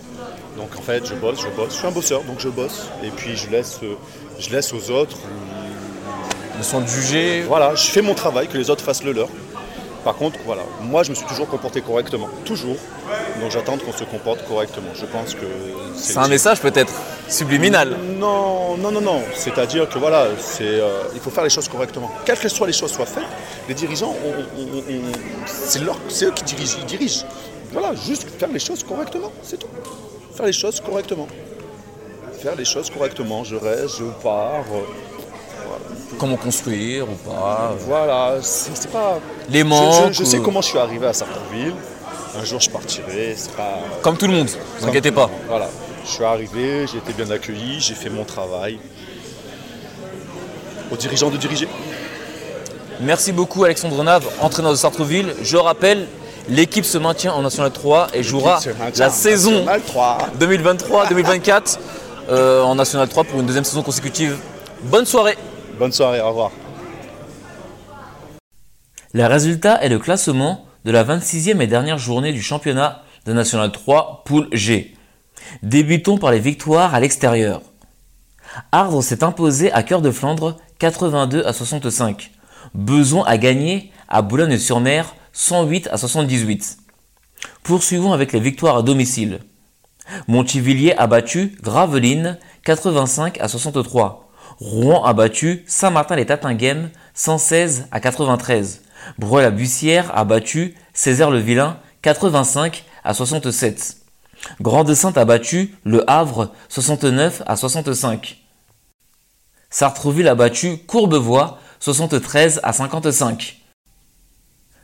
Donc 0.56 0.76
en 0.78 0.82
fait, 0.82 1.04
je 1.06 1.16
bosse, 1.16 1.42
je 1.42 1.48
bosse. 1.50 1.72
Je 1.72 1.78
suis 1.78 1.88
un 1.88 1.92
bosseur, 1.92 2.24
donc 2.24 2.40
je 2.40 2.50
bosse. 2.50 2.90
Et 3.04 3.10
puis 3.10 3.36
je 3.36 3.50
laisse, 3.50 3.80
je 4.38 4.50
laisse 4.52 4.72
aux 4.72 4.92
autres. 4.92 5.18
Ils 6.58 6.64
sont 6.64 6.86
jugés. 6.86 7.42
Voilà, 7.42 7.74
je 7.74 7.90
fais 7.90 8.04
mon 8.04 8.14
travail, 8.14 8.48
que 8.48 8.58
les 8.58 8.70
autres 8.70 8.84
fassent 8.84 9.04
le 9.04 9.14
leur. 9.14 9.30
Par 10.04 10.16
contre, 10.16 10.38
voilà, 10.46 10.64
moi 10.82 11.02
je 11.04 11.10
me 11.10 11.16
suis 11.16 11.26
toujours 11.26 11.48
comporté 11.48 11.82
correctement, 11.82 12.30
toujours. 12.46 12.78
Donc 13.42 13.50
j'attends 13.52 13.78
qu'on 13.78 13.92
se 13.92 14.04
comporte 14.04 14.48
correctement. 14.48 14.92
Je 14.94 15.06
pense 15.06 15.34
que 15.34 15.46
C'est 15.96 16.18
un 16.18 16.28
message 16.28 16.62
peut-être 16.62 16.94
subliminal. 17.28 17.98
Non, 18.20 18.78
non, 18.78 18.92
non, 18.92 19.02
non. 19.02 19.22
C'est-à-dire 19.36 19.90
que 19.90 19.98
voilà, 19.98 20.28
c'est, 20.40 20.62
euh, 20.64 21.04
il 21.16 21.20
faut 21.20 21.32
faire 21.32 21.44
les 21.44 21.50
choses 21.50 21.68
correctement. 21.68 22.12
Quelles 22.24 22.38
que 22.38 22.48
soient 22.50 22.68
les 22.68 22.74
choses 22.74 22.92
soient 22.92 23.06
faites, 23.08 23.24
les 23.68 23.74
dirigeants, 23.74 24.16
c'est, 25.48 26.26
eux 26.26 26.32
qui 26.32 26.44
dirigent, 26.44 26.78
ils 26.82 26.86
dirigent. 26.86 27.26
Voilà, 27.72 27.96
juste 27.96 28.28
faire 28.38 28.50
les 28.52 28.60
choses 28.60 28.84
correctement, 28.84 29.32
c'est 29.42 29.58
tout. 29.58 29.68
Faire 30.36 30.46
les 30.46 30.54
choses 30.54 30.80
correctement. 30.80 31.28
Faire 32.42 32.56
les 32.56 32.66
choses 32.66 32.90
correctement. 32.90 33.44
Je 33.44 33.56
reste, 33.56 33.98
je 34.00 34.06
pars. 34.24 34.66
euh, 34.74 34.82
Comment 36.20 36.36
construire 36.38 37.06
ou 37.10 37.16
pas. 37.28 37.74
Voilà, 37.88 38.36
c'est, 38.42 38.92
pas. 38.92 39.20
Les 39.50 39.64
manques. 39.64 40.10
Je, 40.12 40.20
je 40.20 40.24
sais 40.26 40.38
ou- 40.40 40.44
comment 40.44 40.62
je 40.62 40.68
suis 40.68 40.78
arrivé 40.78 41.08
à 41.08 41.14
Sartreville. 41.14 41.74
Un 42.40 42.46
jour, 42.46 42.60
je 42.60 42.70
partirai. 42.70 43.36
Pas. 43.58 43.80
Comme 44.02 44.18
tout 44.18 44.28
le 44.28 44.34
monde, 44.34 44.48
ne 44.48 44.80
vous 44.82 44.88
inquiétez 44.88 45.12
pas. 45.12 45.30
Voilà. 45.48 45.70
Je 46.06 46.10
suis 46.10 46.24
arrivé, 46.24 46.86
j'ai 46.92 46.98
été 46.98 47.14
bien 47.14 47.30
accueilli, 47.30 47.80
j'ai 47.80 47.94
fait 47.94 48.10
mon 48.10 48.24
travail. 48.24 48.80
Aux 50.92 50.96
dirigeants 50.96 51.30
de 51.30 51.38
diriger. 51.38 51.68
Merci 53.02 53.32
beaucoup 53.32 53.64
Alexandre 53.64 54.04
Nave, 54.04 54.26
entraîneur 54.42 54.72
de 54.72 54.78
Sartreville. 54.78 55.34
Je 55.42 55.58
rappelle, 55.58 56.08
l'équipe 56.50 56.86
se 56.86 56.98
maintient 56.98 57.34
en 57.34 57.42
National 57.42 57.72
3 57.72 58.10
et 58.14 58.24
jouera 58.24 58.60
la 58.98 59.10
saison 59.10 59.66
National 59.66 59.82
3. 59.82 60.18
2023-2024 60.40 61.78
euh, 62.30 62.62
en 62.64 62.76
National 62.76 63.08
3 63.08 63.24
pour 63.26 63.40
une 63.40 63.46
deuxième 63.46 63.64
saison 63.64 63.84
consécutive. 63.84 64.38
Bonne 64.84 65.06
soirée 65.06 65.38
Bonne 65.80 65.92
soirée, 65.92 66.22
au 66.22 66.28
revoir. 66.30 66.52
Les 69.14 69.26
résultats 69.26 69.84
et 69.84 69.90
le 69.90 70.00
classement 70.00 70.66
de 70.86 70.92
la 70.92 71.04
26e 71.04 71.62
et 71.62 71.68
dernière 71.68 71.98
journée 71.98 72.34
du 72.34 72.42
championnat 72.42 73.04
de 73.26 73.34
National 73.34 73.72
3 73.72 74.24
Poule 74.26 74.48
G. 74.52 74.96
Débutons 75.64 76.18
par 76.18 76.32
les 76.32 76.40
victoires 76.40 76.96
à 76.96 77.00
l'extérieur. 77.00 77.62
Ardre 78.72 79.02
s'est 79.02 79.24
imposé 79.24 79.72
à 79.72 79.84
Cœur 79.84 80.02
de 80.02 80.12
Flandre 80.12 80.58
82 80.80 81.46
à 81.46 81.54
65. 81.54 82.32
Beson 82.74 83.24
a 83.24 83.38
gagné 83.38 83.92
à 84.10 84.22
Boulogne-sur-Mer 84.22 85.16
108 85.34 85.90
à 85.92 85.98
78. 85.98 86.78
Poursuivons 87.64 88.14
avec 88.14 88.34
les 88.34 88.40
victoires 88.40 88.78
à 88.78 88.82
domicile. 88.82 89.40
Montivilliers 90.28 90.96
a 90.98 91.08
battu 91.08 91.56
Gravelines 91.62 92.38
85 92.64 93.40
à 93.40 93.48
63. 93.48 94.30
Rouen 94.60 95.04
a 95.04 95.14
battu 95.14 95.64
Saint-Martin-les-Tatinguem 95.68 96.90
116 97.14 97.88
à 97.92 98.00
93. 98.00 98.82
Breuil-la-Bussière 99.18 100.12
a 100.16 100.26
battu 100.26 100.76
Césaire-le-Vilain 100.94 101.78
85 102.02 102.86
à 103.04 103.14
67. 103.14 103.98
Grande-Sainte 104.60 105.18
a 105.18 105.26
battu 105.26 105.76
Le 105.84 106.10
Havre 106.10 106.52
69 106.70 107.44
à 107.46 107.56
65. 107.56 108.38
Sartreville 109.70 110.28
a 110.28 110.36
battu 110.36 110.78
Courbevoie 110.78 111.60
73 111.80 112.60
à 112.64 112.74
55. 112.74 113.62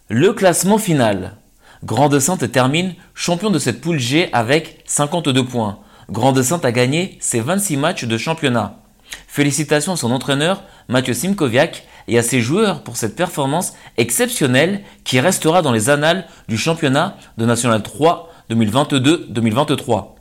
Le 0.09 0.33
classement 0.33 0.77
final. 0.77 1.35
Grande-Sainte 1.83 2.51
termine 2.51 2.95
champion 3.13 3.49
de 3.49 3.59
cette 3.59 3.81
poule 3.81 3.99
G 3.99 4.29
avec 4.31 4.83
52 4.85 5.45
points. 5.45 5.79
Grande-Sainte 6.09 6.65
a 6.65 6.71
gagné 6.71 7.17
ses 7.19 7.41
26 7.41 7.77
matchs 7.77 8.05
de 8.05 8.17
championnat. 8.17 8.79
Félicitations 9.27 9.93
à 9.93 9.97
son 9.97 10.11
entraîneur 10.11 10.63
Mathieu 10.87 11.13
Simkoviak 11.13 11.85
et 12.07 12.17
à 12.17 12.23
ses 12.23 12.41
joueurs 12.41 12.83
pour 12.83 12.97
cette 12.97 13.15
performance 13.15 13.73
exceptionnelle 13.97 14.83
qui 15.03 15.19
restera 15.19 15.61
dans 15.61 15.71
les 15.71 15.89
annales 15.89 16.25
du 16.47 16.57
championnat 16.57 17.17
de 17.37 17.45
National 17.45 17.83
3 17.83 18.31
2022-2023. 18.49 20.15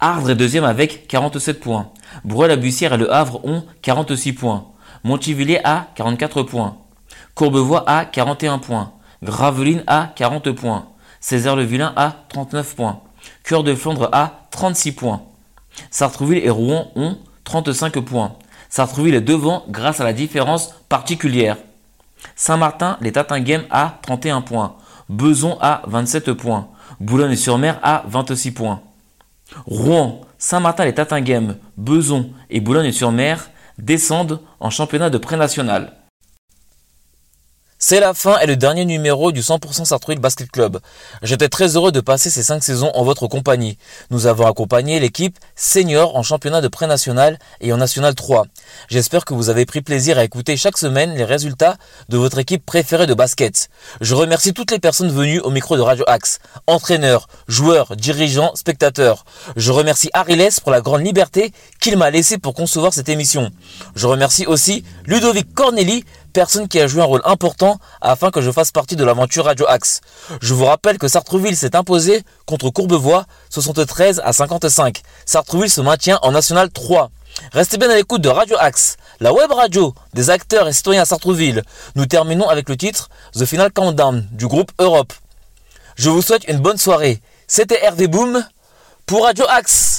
Ardre 0.00 0.30
est 0.30 0.34
deuxième 0.34 0.64
avec 0.64 1.06
47 1.08 1.60
points. 1.60 1.92
Breuil-la-Bussière 2.24 2.94
et 2.94 2.98
Le 2.98 3.12
Havre 3.12 3.44
ont 3.44 3.64
46 3.82 4.32
points. 4.32 4.66
Montivilliers 5.04 5.60
a 5.64 5.88
44 5.94 6.42
points. 6.42 6.78
Courbevoie 7.34 7.84
a 7.86 8.04
41 8.04 8.58
points. 8.58 8.92
Gravelines 9.22 9.84
a 9.86 10.12
40 10.16 10.52
points. 10.52 10.88
Césaire-le-Vilain 11.20 11.92
a 11.96 12.24
39 12.28 12.74
points. 12.74 13.00
Cœur 13.44 13.62
de 13.62 13.74
Flandre 13.74 14.08
a 14.12 14.46
36 14.50 14.92
points. 14.92 15.22
Sartrouville 15.90 16.44
et 16.44 16.50
Rouen 16.50 16.90
ont 16.96 17.18
35 17.44 18.00
points. 18.00 18.36
Sartrouville 18.76 19.14
est 19.14 19.22
devant 19.22 19.64
grâce 19.70 20.00
à 20.00 20.04
la 20.04 20.12
différence 20.12 20.74
particulière. 20.90 21.56
Saint-Martin, 22.34 22.98
les 23.00 23.10
Tatinguem 23.10 23.62
a 23.70 23.98
31 24.02 24.42
points. 24.42 24.76
Beson 25.08 25.56
a 25.62 25.80
27 25.86 26.34
points. 26.34 26.68
Boulogne-sur-Mer 27.00 27.78
a 27.82 28.04
26 28.06 28.50
points. 28.50 28.82
Rouen, 29.64 30.20
Saint-Martin, 30.36 30.84
les 30.84 30.92
Tatinguem, 30.92 31.56
Beson 31.78 32.28
et 32.50 32.60
Boulogne-sur-Mer 32.60 33.48
descendent 33.78 34.42
en 34.60 34.68
championnat 34.68 35.08
de 35.08 35.16
pré-national. 35.16 35.94
C'est 37.88 38.00
la 38.00 38.14
fin 38.14 38.36
et 38.40 38.46
le 38.46 38.56
dernier 38.56 38.84
numéro 38.84 39.30
du 39.30 39.42
100% 39.42 39.84
Sartrouville 39.84 40.18
Basket 40.18 40.50
Club. 40.50 40.80
J'étais 41.22 41.48
très 41.48 41.76
heureux 41.76 41.92
de 41.92 42.00
passer 42.00 42.30
ces 42.30 42.42
5 42.42 42.60
saisons 42.64 42.90
en 42.94 43.04
votre 43.04 43.28
compagnie. 43.28 43.78
Nous 44.10 44.26
avons 44.26 44.44
accompagné 44.48 44.98
l'équipe 44.98 45.38
senior 45.54 46.16
en 46.16 46.24
championnat 46.24 46.60
de 46.60 46.66
pré-national 46.66 47.38
et 47.60 47.72
en 47.72 47.76
national 47.76 48.16
3. 48.16 48.46
J'espère 48.88 49.24
que 49.24 49.34
vous 49.34 49.50
avez 49.50 49.66
pris 49.66 49.82
plaisir 49.82 50.18
à 50.18 50.24
écouter 50.24 50.56
chaque 50.56 50.78
semaine 50.78 51.14
les 51.14 51.22
résultats 51.22 51.76
de 52.08 52.16
votre 52.18 52.38
équipe 52.38 52.66
préférée 52.66 53.06
de 53.06 53.14
basket. 53.14 53.68
Je 54.00 54.16
remercie 54.16 54.52
toutes 54.52 54.72
les 54.72 54.80
personnes 54.80 55.12
venues 55.12 55.38
au 55.38 55.50
micro 55.50 55.76
de 55.76 55.82
Radio 55.82 56.02
Axe. 56.08 56.40
Entraîneurs, 56.66 57.28
joueurs, 57.46 57.94
dirigeants, 57.94 58.56
spectateurs. 58.56 59.24
Je 59.54 59.70
remercie 59.70 60.10
Ariles 60.12 60.48
pour 60.60 60.72
la 60.72 60.80
grande 60.80 61.06
liberté 61.06 61.52
qu'il 61.80 61.96
m'a 61.96 62.10
laissée 62.10 62.38
pour 62.38 62.54
concevoir 62.54 62.92
cette 62.92 63.08
émission. 63.08 63.52
Je 63.94 64.08
remercie 64.08 64.44
aussi 64.44 64.82
Ludovic 65.04 65.54
Corneli 65.54 66.04
personne 66.36 66.68
qui 66.68 66.78
a 66.78 66.86
joué 66.86 67.00
un 67.00 67.06
rôle 67.06 67.22
important 67.24 67.78
afin 68.02 68.30
que 68.30 68.42
je 68.42 68.50
fasse 68.50 68.70
partie 68.70 68.94
de 68.94 69.02
l'aventure 69.04 69.46
Radio 69.46 69.66
Axe. 69.66 70.02
Je 70.42 70.52
vous 70.52 70.66
rappelle 70.66 70.98
que 70.98 71.08
Sartreville 71.08 71.56
s'est 71.56 71.74
imposé 71.74 72.24
contre 72.44 72.68
Courbevoie 72.68 73.24
73 73.48 74.20
à 74.22 74.34
55. 74.34 75.00
Sartreville 75.24 75.70
se 75.70 75.80
maintient 75.80 76.18
en 76.20 76.32
National 76.32 76.68
3. 76.68 77.10
Restez 77.52 77.78
bien 77.78 77.88
à 77.88 77.94
l'écoute 77.94 78.20
de 78.20 78.28
Radio 78.28 78.54
Axe, 78.60 78.98
la 79.18 79.32
web 79.32 79.50
radio 79.50 79.94
des 80.12 80.28
acteurs 80.28 80.68
et 80.68 80.74
citoyens 80.74 81.02
à 81.02 81.04
Sartreville. 81.06 81.62
Nous 81.94 82.04
terminons 82.04 82.50
avec 82.50 82.68
le 82.68 82.76
titre 82.76 83.08
The 83.32 83.46
Final 83.46 83.72
Countdown 83.72 84.28
du 84.30 84.46
groupe 84.46 84.72
Europe. 84.78 85.14
Je 85.94 86.10
vous 86.10 86.20
souhaite 86.20 86.46
une 86.48 86.58
bonne 86.58 86.76
soirée. 86.76 87.22
C'était 87.48 87.82
Hervé 87.82 88.08
Boom 88.08 88.44
pour 89.06 89.24
Radio 89.24 89.46
Axe. 89.48 89.95